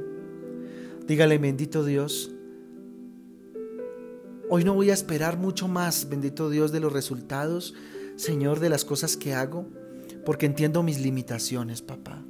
Dígale, 1.06 1.38
bendito 1.38 1.84
Dios, 1.84 2.32
hoy 4.48 4.64
no 4.64 4.74
voy 4.74 4.90
a 4.90 4.94
esperar 4.94 5.38
mucho 5.38 5.68
más, 5.68 6.08
bendito 6.08 6.50
Dios, 6.50 6.72
de 6.72 6.80
los 6.80 6.92
resultados, 6.92 7.74
Señor, 8.16 8.58
de 8.58 8.68
las 8.68 8.84
cosas 8.84 9.16
que 9.16 9.32
hago, 9.32 9.68
porque 10.26 10.46
entiendo 10.46 10.82
mis 10.82 11.00
limitaciones, 11.00 11.82
papá. 11.82 12.24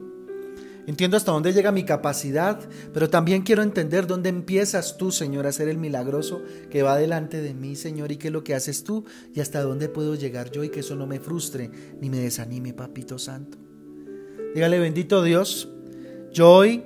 Entiendo 0.87 1.17
hasta 1.17 1.33
dónde 1.33 1.53
llega 1.53 1.73
mi 1.73 1.85
capacidad, 1.85 2.59
pero 2.93 3.11
también 3.11 3.43
quiero 3.43 3.63
entender 3.63 4.07
dónde 4.07 4.29
empiezas 4.29 4.97
tú, 4.97 5.13
Señor, 5.13 5.47
a 5.47 5.53
ser 5.53 5.69
el 5.69 5.79
milagroso 5.79 6.43
que 6.71 6.83
va 6.83 6.97
delante 6.97 7.41
de 7.43 7.55
mí, 7.55 7.77
Señor, 7.77 8.13
y 8.13 8.17
qué 8.17 8.29
es 8.29 8.33
lo 8.33 8.45
que 8.45 8.55
haces 8.55 8.83
tú 8.83 9.05
y 9.35 9.41
hasta 9.41 9.63
dónde 9.63 9.89
puedo 9.89 10.15
llegar 10.15 10.51
yo 10.51 10.65
y 10.65 10.71
que 10.71 10.81
eso 10.81 10.97
no 10.97 11.07
me 11.07 11.21
frustre 11.21 11.71
ni 12.01 12.11
me 12.11 12.19
desanime, 12.19 12.73
Papito 12.73 13.19
Santo. 13.19 13.59
Dígale, 14.55 14.79
bendito 14.79 15.23
Dios, 15.23 15.69
yo 16.33 16.51
hoy, 16.51 16.83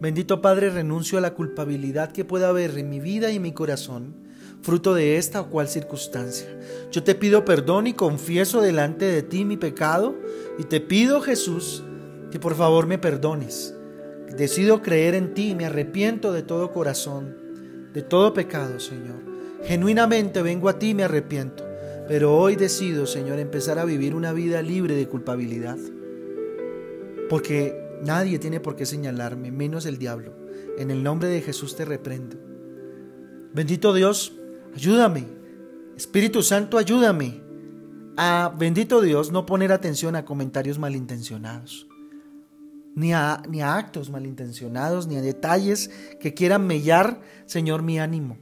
bendito 0.00 0.40
Padre, 0.40 0.70
renuncio 0.70 1.18
a 1.18 1.20
la 1.20 1.34
culpabilidad 1.34 2.12
que 2.12 2.24
pueda 2.24 2.48
haber 2.48 2.78
en 2.78 2.90
mi 2.90 3.00
vida 3.00 3.30
y 3.30 3.36
en 3.36 3.42
mi 3.42 3.52
corazón, 3.52 4.14
fruto 4.62 4.94
de 4.94 5.16
esta 5.16 5.40
o 5.40 5.50
cual 5.50 5.68
circunstancia. 5.68 6.48
Yo 6.92 7.02
te 7.02 7.14
pido 7.14 7.44
perdón 7.44 7.88
y 7.88 7.94
confieso 7.94 8.60
delante 8.60 9.06
de 9.06 9.22
ti 9.22 9.44
mi 9.44 9.56
pecado 9.56 10.14
y 10.58 10.64
te 10.64 10.80
pido, 10.80 11.20
Jesús, 11.20 11.82
que 12.32 12.40
por 12.40 12.54
favor 12.54 12.86
me 12.86 12.98
perdones. 12.98 13.74
Decido 14.36 14.80
creer 14.80 15.14
en 15.14 15.34
ti, 15.34 15.54
me 15.54 15.66
arrepiento 15.66 16.32
de 16.32 16.42
todo 16.42 16.72
corazón, 16.72 17.36
de 17.92 18.00
todo 18.00 18.32
pecado, 18.32 18.80
Señor. 18.80 19.20
Genuinamente 19.64 20.40
vengo 20.40 20.70
a 20.70 20.78
ti 20.78 20.88
y 20.88 20.94
me 20.94 21.04
arrepiento, 21.04 21.62
pero 22.08 22.34
hoy 22.34 22.56
decido, 22.56 23.06
Señor, 23.06 23.38
empezar 23.38 23.78
a 23.78 23.84
vivir 23.84 24.14
una 24.14 24.32
vida 24.32 24.62
libre 24.62 24.96
de 24.96 25.06
culpabilidad. 25.06 25.76
Porque 27.28 27.78
nadie 28.02 28.38
tiene 28.38 28.60
por 28.60 28.76
qué 28.76 28.86
señalarme, 28.86 29.52
menos 29.52 29.84
el 29.84 29.98
diablo. 29.98 30.32
En 30.78 30.90
el 30.90 31.02
nombre 31.02 31.28
de 31.28 31.42
Jesús 31.42 31.76
te 31.76 31.84
reprendo. 31.84 32.38
Bendito 33.52 33.92
Dios, 33.92 34.32
ayúdame. 34.74 35.26
Espíritu 35.98 36.42
Santo, 36.42 36.78
ayúdame 36.78 37.42
a, 38.16 38.54
bendito 38.58 39.02
Dios, 39.02 39.30
no 39.30 39.44
poner 39.44 39.70
atención 39.70 40.16
a 40.16 40.24
comentarios 40.24 40.78
malintencionados 40.78 41.91
ni 42.94 43.12
a, 43.12 43.42
ni 43.48 43.62
actos 43.62 44.10
malintencionados, 44.10 45.06
ni 45.06 45.16
a 45.16 45.22
detalles 45.22 45.90
que 46.20 46.34
quieran 46.34 46.66
mellar, 46.66 47.20
Señor, 47.46 47.82
mi 47.82 47.98
ánimo. 47.98 48.38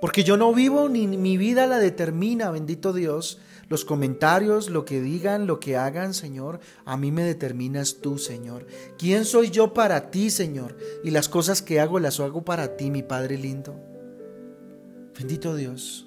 Porque 0.00 0.24
yo 0.24 0.36
no 0.36 0.52
vivo 0.52 0.88
ni 0.88 1.06
mi 1.06 1.36
vida 1.36 1.66
la 1.66 1.78
determina, 1.78 2.50
bendito 2.50 2.92
Dios. 2.92 3.38
Los 3.68 3.84
comentarios, 3.84 4.70
lo 4.70 4.84
que 4.84 5.00
digan, 5.00 5.48
lo 5.48 5.58
que 5.58 5.76
hagan, 5.76 6.14
Señor, 6.14 6.60
a 6.84 6.96
mí 6.96 7.10
me 7.10 7.24
determinas 7.24 7.96
tú, 8.00 8.16
Señor. 8.16 8.66
¿Quién 8.96 9.24
soy 9.24 9.50
yo 9.50 9.74
para 9.74 10.10
ti, 10.10 10.30
Señor? 10.30 10.76
Y 11.02 11.10
las 11.10 11.28
cosas 11.28 11.62
que 11.62 11.80
hago 11.80 11.98
las 11.98 12.20
hago 12.20 12.44
para 12.44 12.76
ti, 12.76 12.90
mi 12.90 13.02
Padre 13.02 13.38
lindo. 13.38 13.74
Bendito 15.18 15.56
Dios, 15.56 16.06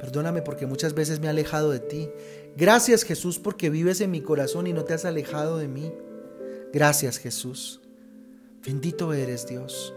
perdóname 0.00 0.42
porque 0.42 0.66
muchas 0.66 0.94
veces 0.94 1.20
me 1.20 1.26
he 1.26 1.30
alejado 1.30 1.70
de 1.70 1.80
ti. 1.80 2.08
Gracias 2.56 3.04
Jesús 3.04 3.38
porque 3.38 3.70
vives 3.70 4.00
en 4.00 4.10
mi 4.10 4.22
corazón 4.22 4.66
y 4.66 4.72
no 4.72 4.84
te 4.84 4.94
has 4.94 5.04
alejado 5.04 5.58
de 5.58 5.68
mí. 5.68 5.92
Gracias 6.72 7.18
Jesús. 7.18 7.80
Bendito 8.64 9.12
eres 9.12 9.46
Dios. 9.46 9.94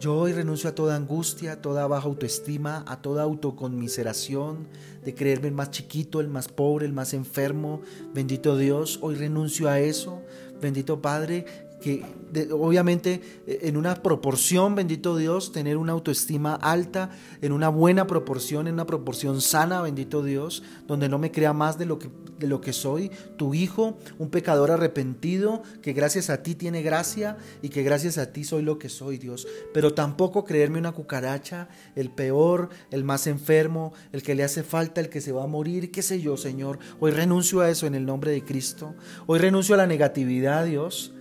Yo 0.00 0.16
hoy 0.16 0.32
renuncio 0.32 0.68
a 0.68 0.74
toda 0.74 0.96
angustia, 0.96 1.52
a 1.52 1.62
toda 1.62 1.86
baja 1.86 2.06
autoestima, 2.06 2.84
a 2.86 3.00
toda 3.00 3.22
autoconmiseración, 3.22 4.68
de 5.02 5.14
creerme 5.14 5.48
el 5.48 5.54
más 5.54 5.70
chiquito, 5.70 6.20
el 6.20 6.28
más 6.28 6.48
pobre, 6.48 6.84
el 6.84 6.92
más 6.92 7.14
enfermo. 7.14 7.80
Bendito 8.12 8.58
Dios, 8.58 8.98
hoy 9.00 9.14
renuncio 9.14 9.68
a 9.68 9.80
eso. 9.80 10.20
Bendito 10.60 11.00
Padre, 11.00 11.46
que 11.84 12.02
obviamente 12.50 13.20
eh, 13.46 13.58
en 13.62 13.76
una 13.76 14.02
proporción, 14.02 14.74
bendito 14.74 15.18
Dios, 15.18 15.52
tener 15.52 15.76
una 15.76 15.92
autoestima 15.92 16.54
alta, 16.54 17.10
en 17.42 17.52
una 17.52 17.68
buena 17.68 18.06
proporción, 18.06 18.66
en 18.66 18.74
una 18.74 18.86
proporción 18.86 19.42
sana, 19.42 19.82
bendito 19.82 20.22
Dios, 20.22 20.62
donde 20.86 21.10
no 21.10 21.18
me 21.18 21.30
crea 21.30 21.52
más 21.52 21.76
de 21.76 21.84
lo 21.84 21.98
que, 21.98 22.08
de 22.38 22.46
lo 22.46 22.62
que 22.62 22.72
soy, 22.72 23.10
tu 23.36 23.52
hijo, 23.52 23.98
un 24.18 24.30
pecador 24.30 24.70
arrepentido, 24.70 25.62
que 25.82 25.92
gracias 25.92 26.30
a 26.30 26.42
ti 26.42 26.54
tiene 26.54 26.80
gracia 26.80 27.36
y 27.60 27.68
que 27.68 27.82
gracias 27.82 28.16
a 28.16 28.32
ti 28.32 28.44
soy 28.44 28.62
lo 28.62 28.78
que 28.78 28.88
soy, 28.88 29.18
Dios. 29.18 29.46
Pero 29.74 29.92
tampoco 29.92 30.44
creerme 30.44 30.78
una 30.78 30.92
cucaracha, 30.92 31.68
el 31.96 32.10
peor, 32.10 32.70
el 32.90 33.04
más 33.04 33.26
enfermo, 33.26 33.92
el 34.12 34.22
que 34.22 34.34
le 34.34 34.42
hace 34.42 34.62
falta, 34.62 35.02
el 35.02 35.10
que 35.10 35.20
se 35.20 35.32
va 35.32 35.44
a 35.44 35.48
morir, 35.48 35.90
qué 35.90 36.00
sé 36.00 36.18
yo, 36.22 36.38
Señor. 36.38 36.78
Hoy 36.98 37.10
renuncio 37.10 37.60
a 37.60 37.68
eso 37.68 37.86
en 37.86 37.94
el 37.94 38.06
nombre 38.06 38.30
de 38.30 38.42
Cristo. 38.42 38.94
Hoy 39.26 39.38
renuncio 39.38 39.74
a 39.74 39.78
la 39.78 39.86
negatividad, 39.86 40.64
Dios. 40.64 41.14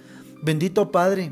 Bendito 0.43 0.91
Padre, 0.91 1.31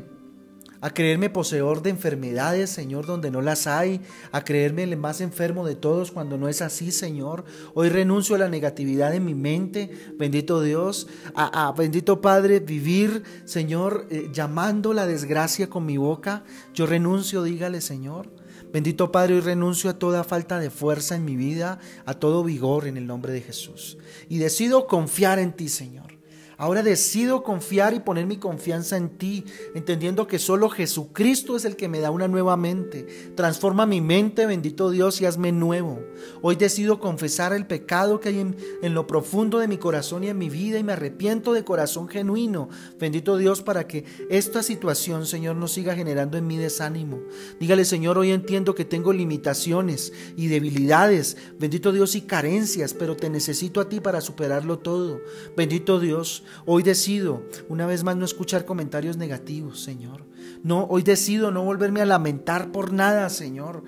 a 0.80 0.88
creerme 0.88 1.28
poseedor 1.28 1.82
de 1.82 1.90
enfermedades, 1.90 2.70
Señor, 2.70 3.04
donde 3.04 3.30
no 3.30 3.42
las 3.42 3.66
hay, 3.66 4.00
a 4.32 4.42
creerme 4.42 4.84
el 4.84 4.96
más 4.96 5.20
enfermo 5.20 5.66
de 5.66 5.74
todos 5.74 6.12
cuando 6.12 6.38
no 6.38 6.48
es 6.48 6.62
así, 6.62 6.90
Señor. 6.92 7.44
Hoy 7.74 7.90
renuncio 7.90 8.36
a 8.36 8.38
la 8.38 8.48
negatividad 8.48 9.14
en 9.14 9.26
mi 9.26 9.34
mente, 9.34 9.90
bendito 10.18 10.62
Dios, 10.62 11.08
a, 11.34 11.74
bendito 11.76 12.22
Padre, 12.22 12.60
vivir, 12.60 13.22
Señor, 13.44 14.06
eh, 14.08 14.30
llamando 14.32 14.94
la 14.94 15.06
desgracia 15.06 15.68
con 15.68 15.84
mi 15.84 15.98
boca. 15.98 16.42
Yo 16.72 16.86
renuncio, 16.86 17.42
dígale, 17.42 17.82
Señor. 17.82 18.30
Bendito 18.72 19.12
Padre, 19.12 19.34
hoy 19.34 19.40
renuncio 19.42 19.90
a 19.90 19.98
toda 19.98 20.24
falta 20.24 20.58
de 20.58 20.70
fuerza 20.70 21.16
en 21.16 21.26
mi 21.26 21.36
vida, 21.36 21.80
a 22.06 22.14
todo 22.14 22.42
vigor 22.42 22.86
en 22.86 22.96
el 22.96 23.06
nombre 23.06 23.34
de 23.34 23.42
Jesús. 23.42 23.98
Y 24.30 24.38
decido 24.38 24.86
confiar 24.86 25.38
en 25.38 25.52
ti, 25.52 25.68
Señor. 25.68 26.21
Ahora 26.62 26.84
decido 26.84 27.42
confiar 27.42 27.92
y 27.92 27.98
poner 27.98 28.24
mi 28.24 28.36
confianza 28.36 28.96
en 28.96 29.18
ti, 29.18 29.44
entendiendo 29.74 30.28
que 30.28 30.38
solo 30.38 30.68
Jesucristo 30.68 31.56
es 31.56 31.64
el 31.64 31.74
que 31.74 31.88
me 31.88 31.98
da 31.98 32.12
una 32.12 32.28
nueva 32.28 32.56
mente. 32.56 33.32
Transforma 33.34 33.84
mi 33.84 34.00
mente, 34.00 34.46
bendito 34.46 34.88
Dios, 34.88 35.20
y 35.20 35.26
hazme 35.26 35.50
nuevo. 35.50 35.98
Hoy 36.40 36.54
decido 36.54 37.00
confesar 37.00 37.52
el 37.52 37.66
pecado 37.66 38.20
que 38.20 38.28
hay 38.28 38.38
en, 38.38 38.94
lo 38.94 39.08
profundo 39.08 39.58
de 39.58 39.66
mi 39.66 39.76
corazón 39.76 40.22
y 40.22 40.28
en 40.28 40.38
mi 40.38 40.50
vida 40.50 40.78
y 40.78 40.84
me 40.84 40.92
arrepiento 40.92 41.52
de 41.52 41.64
corazón 41.64 42.06
genuino. 42.06 42.68
Bendito 42.96 43.36
Dios, 43.38 43.60
para 43.60 43.88
que 43.88 44.04
esta 44.30 44.62
situación, 44.62 45.26
Señor, 45.26 45.56
no 45.56 45.66
siga 45.66 45.96
generando 45.96 46.38
en 46.38 46.46
mí 46.46 46.58
desánimo. 46.58 47.22
Dígale, 47.58 47.84
Señor, 47.84 48.18
hoy 48.18 48.30
entiendo 48.30 48.76
que 48.76 48.84
tengo 48.84 49.12
limitaciones 49.12 50.12
y 50.36 50.46
debilidades, 50.46 51.36
bendito 51.58 51.90
Dios, 51.90 52.14
y 52.14 52.20
carencias, 52.20 52.94
pero 52.94 53.16
te 53.16 53.30
necesito 53.30 53.80
a 53.80 53.88
ti 53.88 53.98
para 53.98 54.20
superarlo 54.20 54.78
todo. 54.78 55.20
Bendito 55.56 55.98
Dios, 55.98 56.44
Hoy 56.66 56.82
decido 56.82 57.42
una 57.68 57.86
vez 57.86 58.04
más 58.04 58.16
no 58.16 58.24
escuchar 58.24 58.64
comentarios 58.64 59.16
negativos, 59.16 59.80
Señor. 59.80 60.24
No, 60.62 60.84
hoy 60.84 61.02
decido 61.02 61.50
no 61.50 61.64
volverme 61.64 62.00
a 62.00 62.06
lamentar 62.06 62.72
por 62.72 62.92
nada, 62.92 63.28
Señor. 63.30 63.82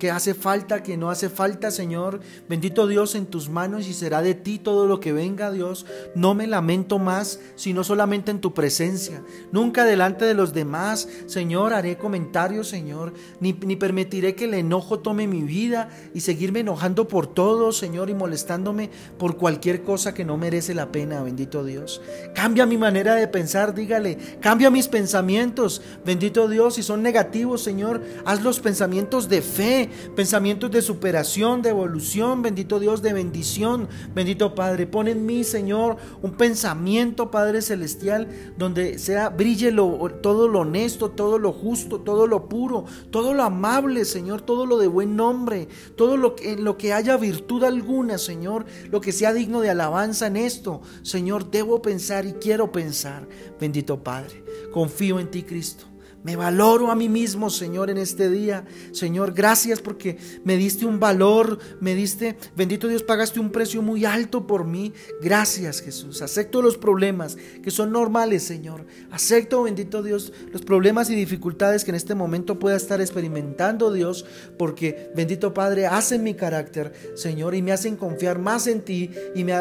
Que 0.00 0.10
hace 0.10 0.34
falta, 0.34 0.82
que 0.82 0.96
no 0.96 1.10
hace 1.10 1.28
falta, 1.28 1.70
Señor. 1.70 2.20
Bendito 2.48 2.86
Dios 2.86 3.14
en 3.14 3.26
tus 3.26 3.50
manos 3.50 3.86
y 3.86 3.92
será 3.92 4.22
de 4.22 4.34
ti 4.34 4.58
todo 4.58 4.86
lo 4.86 4.98
que 4.98 5.12
venga, 5.12 5.52
Dios. 5.52 5.84
No 6.14 6.34
me 6.34 6.46
lamento 6.46 6.98
más, 6.98 7.38
sino 7.54 7.84
solamente 7.84 8.30
en 8.30 8.40
tu 8.40 8.54
presencia. 8.54 9.22
Nunca 9.52 9.84
delante 9.84 10.24
de 10.24 10.32
los 10.32 10.54
demás, 10.54 11.06
Señor, 11.26 11.74
haré 11.74 11.98
comentarios, 11.98 12.66
Señor. 12.66 13.12
Ni, 13.40 13.52
ni 13.52 13.76
permitiré 13.76 14.34
que 14.34 14.46
el 14.46 14.54
enojo 14.54 15.00
tome 15.00 15.28
mi 15.28 15.42
vida 15.42 15.90
y 16.14 16.22
seguirme 16.22 16.60
enojando 16.60 17.06
por 17.06 17.26
todo, 17.26 17.70
Señor, 17.70 18.08
y 18.08 18.14
molestándome 18.14 18.90
por 19.18 19.36
cualquier 19.36 19.82
cosa 19.82 20.14
que 20.14 20.24
no 20.24 20.38
merece 20.38 20.72
la 20.72 20.90
pena, 20.90 21.22
bendito 21.22 21.62
Dios. 21.62 22.00
Cambia 22.34 22.64
mi 22.64 22.78
manera 22.78 23.14
de 23.16 23.28
pensar, 23.28 23.74
dígale. 23.74 24.16
Cambia 24.40 24.70
mis 24.70 24.88
pensamientos, 24.88 25.82
bendito 26.06 26.48
Dios. 26.48 26.76
Si 26.76 26.82
son 26.82 27.02
negativos, 27.02 27.62
Señor, 27.62 28.02
haz 28.24 28.42
los 28.42 28.60
pensamientos 28.60 29.28
de 29.28 29.42
fe, 29.42 29.89
pensamientos 30.14 30.70
de 30.70 30.82
superación, 30.82 31.62
de 31.62 31.70
evolución, 31.70 32.42
bendito 32.42 32.78
Dios, 32.78 33.02
de 33.02 33.12
bendición, 33.12 33.88
bendito 34.14 34.54
Padre. 34.54 34.86
Pon 34.86 35.08
en 35.08 35.26
mí, 35.26 35.44
Señor, 35.44 35.96
un 36.22 36.32
pensamiento, 36.32 37.30
Padre 37.30 37.62
Celestial, 37.62 38.28
donde 38.56 38.98
sea 38.98 39.28
brille 39.28 39.72
todo 40.22 40.48
lo 40.48 40.60
honesto, 40.60 41.10
todo 41.10 41.38
lo 41.38 41.52
justo, 41.52 42.00
todo 42.00 42.26
lo 42.26 42.48
puro, 42.48 42.84
todo 43.10 43.34
lo 43.34 43.42
amable, 43.42 44.04
Señor, 44.04 44.42
todo 44.42 44.66
lo 44.66 44.78
de 44.78 44.86
buen 44.86 45.16
nombre, 45.16 45.68
todo 45.96 46.16
lo 46.16 46.36
que, 46.36 46.52
en 46.52 46.64
lo 46.64 46.76
que 46.76 46.92
haya 46.92 47.16
virtud 47.16 47.64
alguna, 47.64 48.18
Señor, 48.18 48.66
lo 48.90 49.00
que 49.00 49.12
sea 49.12 49.32
digno 49.32 49.60
de 49.60 49.70
alabanza 49.70 50.26
en 50.26 50.36
esto, 50.36 50.82
Señor, 51.02 51.50
debo 51.50 51.82
pensar 51.82 52.26
y 52.26 52.32
quiero 52.34 52.72
pensar, 52.72 53.28
bendito 53.58 54.02
Padre. 54.02 54.44
Confío 54.72 55.18
en 55.18 55.30
ti, 55.30 55.42
Cristo. 55.42 55.89
Me 56.22 56.36
valoro 56.36 56.90
a 56.90 56.94
mí 56.94 57.08
mismo, 57.08 57.48
Señor, 57.48 57.88
en 57.88 57.96
este 57.96 58.28
día. 58.28 58.66
Señor, 58.92 59.32
gracias 59.32 59.80
porque 59.80 60.18
me 60.44 60.56
diste 60.56 60.84
un 60.84 61.00
valor, 61.00 61.58
me 61.80 61.94
diste, 61.94 62.36
bendito 62.54 62.88
Dios, 62.88 63.02
pagaste 63.02 63.40
un 63.40 63.50
precio 63.50 63.80
muy 63.80 64.04
alto 64.04 64.46
por 64.46 64.66
mí. 64.66 64.92
Gracias, 65.22 65.80
Jesús. 65.80 66.20
Acepto 66.20 66.60
los 66.60 66.76
problemas 66.76 67.38
que 67.62 67.70
son 67.70 67.90
normales, 67.90 68.42
Señor. 68.42 68.84
Acepto, 69.10 69.62
bendito 69.62 70.02
Dios, 70.02 70.32
los 70.52 70.60
problemas 70.60 71.08
y 71.08 71.14
dificultades 71.14 71.84
que 71.84 71.90
en 71.90 71.94
este 71.94 72.14
momento 72.14 72.58
pueda 72.58 72.76
estar 72.76 73.00
experimentando, 73.00 73.90
Dios, 73.90 74.26
porque, 74.58 75.10
bendito 75.16 75.54
Padre, 75.54 75.86
hacen 75.86 76.22
mi 76.22 76.34
carácter, 76.34 76.92
Señor, 77.14 77.54
y 77.54 77.62
me 77.62 77.72
hacen 77.72 77.96
confiar 77.96 78.38
más 78.38 78.66
en 78.66 78.82
ti 78.82 79.10
y, 79.34 79.44
me, 79.44 79.54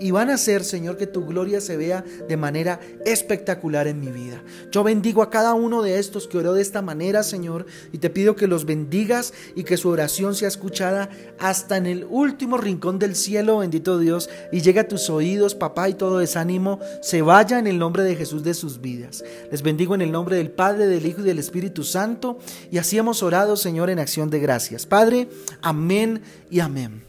y 0.00 0.10
van 0.12 0.30
a 0.30 0.34
hacer, 0.34 0.62
Señor, 0.62 0.96
que 0.96 1.08
tu 1.08 1.26
gloria 1.26 1.60
se 1.60 1.76
vea 1.76 2.04
de 2.28 2.36
manera 2.36 2.78
espectacular 3.04 3.88
en 3.88 3.98
mi 3.98 4.12
vida. 4.12 4.42
Yo 4.70 4.84
bendigo 4.84 5.22
a 5.22 5.30
cada 5.30 5.54
uno 5.54 5.82
de 5.82 5.95
estos 5.98 6.28
que 6.28 6.38
oró 6.38 6.54
de 6.54 6.62
esta 6.62 6.82
manera, 6.82 7.22
Señor, 7.22 7.66
y 7.92 7.98
te 7.98 8.10
pido 8.10 8.36
que 8.36 8.46
los 8.46 8.64
bendigas 8.64 9.32
y 9.54 9.64
que 9.64 9.76
su 9.76 9.88
oración 9.88 10.34
sea 10.34 10.48
escuchada 10.48 11.08
hasta 11.38 11.76
en 11.76 11.86
el 11.86 12.06
último 12.08 12.56
rincón 12.56 12.98
del 12.98 13.14
cielo, 13.14 13.58
bendito 13.58 13.98
Dios, 13.98 14.28
y 14.52 14.60
llegue 14.60 14.80
a 14.80 14.88
tus 14.88 15.10
oídos, 15.10 15.54
papá, 15.54 15.88
y 15.88 15.94
todo 15.94 16.18
desánimo 16.18 16.80
se 17.02 17.22
vaya 17.22 17.58
en 17.58 17.66
el 17.66 17.78
nombre 17.78 18.02
de 18.02 18.16
Jesús 18.16 18.42
de 18.44 18.54
sus 18.54 18.80
vidas. 18.80 19.24
Les 19.50 19.62
bendigo 19.62 19.94
en 19.94 20.02
el 20.02 20.12
nombre 20.12 20.36
del 20.36 20.50
Padre, 20.50 20.86
del 20.86 21.06
Hijo 21.06 21.20
y 21.20 21.24
del 21.24 21.38
Espíritu 21.38 21.84
Santo, 21.84 22.38
y 22.70 22.78
así 22.78 22.98
hemos 22.98 23.22
orado, 23.22 23.56
Señor, 23.56 23.90
en 23.90 23.98
acción 23.98 24.30
de 24.30 24.40
gracias. 24.40 24.86
Padre, 24.86 25.28
amén 25.62 26.22
y 26.50 26.60
amén. 26.60 27.05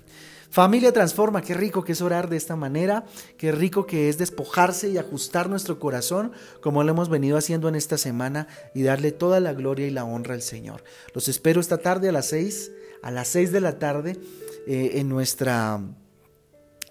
Familia 0.50 0.92
Transforma, 0.92 1.42
qué 1.42 1.54
rico 1.54 1.84
que 1.84 1.92
es 1.92 2.02
orar 2.02 2.30
de 2.30 2.38
esta 2.38 2.56
manera, 2.56 3.06
qué 3.38 3.52
rico 3.52 3.86
que 3.86 4.10
es 4.10 4.18
despojarse 4.18 4.90
y 4.90 4.98
ajustar 4.98 5.50
nuestro 5.50 5.80
corazón 5.80 6.32
como 6.62 6.84
lo 6.84 6.92
hemos 6.92 7.10
venido 7.10 7.38
haciendo 7.38 7.68
en 7.68 7.76
esta 7.76 7.98
semana 7.98 8.48
y 8.74 8.84
darle 8.84 9.12
toda 9.12 9.40
la 9.40 9.54
gloria 9.54 9.88
y 9.88 9.92
la 9.92 10.06
honra 10.06 10.34
al 10.34 10.42
Señor. 10.42 10.84
Los 11.14 11.28
espero 11.28 11.62
esta 11.62 11.78
tarde 11.78 12.10
a 12.10 12.12
las 12.12 12.28
seis, 12.28 12.72
a 13.04 13.12
las 13.12 13.28
seis 13.28 13.52
de 13.52 13.62
la 13.62 13.78
tarde 13.78 14.18
eh, 14.68 14.92
en 14.96 15.10
nuestra 15.10 15.82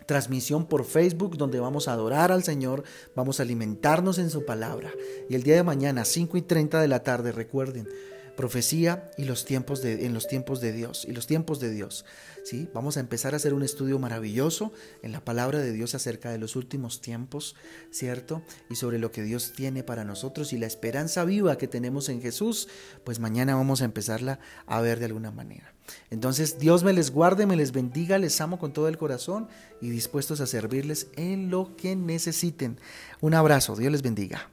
transmisión 0.07 0.67
por 0.67 0.85
Facebook 0.85 1.37
donde 1.37 1.61
vamos 1.61 1.89
a 1.89 1.93
adorar 1.93 2.33
al 2.33 2.45
Señor, 2.45 2.85
vamos 3.15 3.41
a 3.41 3.43
alimentarnos 3.43 4.19
en 4.19 4.31
su 4.31 4.45
palabra. 4.45 4.93
Y 5.29 5.35
el 5.35 5.43
día 5.43 5.57
de 5.57 5.63
mañana, 5.63 6.05
5 6.05 6.37
y 6.37 6.43
30 6.43 6.81
de 6.81 6.89
la 6.89 7.03
tarde, 7.03 7.33
recuerden, 7.33 7.89
profecía 8.37 9.11
y 9.17 9.25
los 9.25 9.45
tiempos 9.45 9.83
de, 9.83 10.07
en 10.07 10.15
los 10.15 10.29
tiempos 10.29 10.61
de 10.61 10.73
Dios 10.73 11.05
y 11.09 11.13
los 11.13 11.27
tiempos 11.27 11.59
de 11.59 11.71
Dios. 11.71 12.05
¿sí? 12.45 12.69
Vamos 12.73 12.97
a 12.97 13.01
empezar 13.01 13.35
a 13.35 13.37
hacer 13.39 13.55
un 13.55 13.63
estudio 13.63 13.99
maravilloso 13.99 14.73
en 15.03 15.13
la 15.13 15.25
palabra 15.25 15.59
de 15.59 15.73
Dios 15.73 15.95
acerca 15.95 16.31
de 16.31 16.39
los 16.39 16.55
últimos 16.55 17.01
tiempos, 17.01 17.57
¿cierto? 17.91 18.43
Y 18.71 18.77
sobre 18.77 18.99
lo 18.99 19.11
que 19.11 19.23
Dios 19.23 19.53
tiene 19.53 19.83
para 19.83 20.05
nosotros 20.05 20.53
y 20.53 20.59
la 20.59 20.67
esperanza 20.67 21.25
viva 21.25 21.59
que 21.59 21.67
tenemos 21.67 22.09
en 22.09 22.23
Jesús, 22.23 22.69
pues 23.05 23.19
mañana 23.19 23.57
vamos 23.57 23.83
a 23.83 23.87
empezarla 23.87 24.39
a 24.67 24.81
ver 24.81 24.99
de 24.99 25.07
alguna 25.07 25.31
manera. 25.31 25.73
Entonces, 26.11 26.59
Dios 26.59 26.85
me 26.85 26.93
les 26.93 27.11
guarde, 27.11 27.47
me 27.47 27.57
les 27.57 27.73
bendiga, 27.73 28.19
les 28.19 28.41
amo 28.41 28.59
con 28.59 28.73
todo 28.73 28.89
el 28.89 28.99
corazón 28.99 29.49
y 29.81 29.91
dispuestos 29.91 30.41
a 30.41 30.47
servirles 30.47 31.09
en 31.17 31.51
lo 31.51 31.77
que 31.77 31.97
necesiten. 31.97 32.79
Un 33.21 33.35
abrazo, 33.35 33.77
Dios 33.77 33.93
les 33.93 34.03
bendiga. 34.03 34.51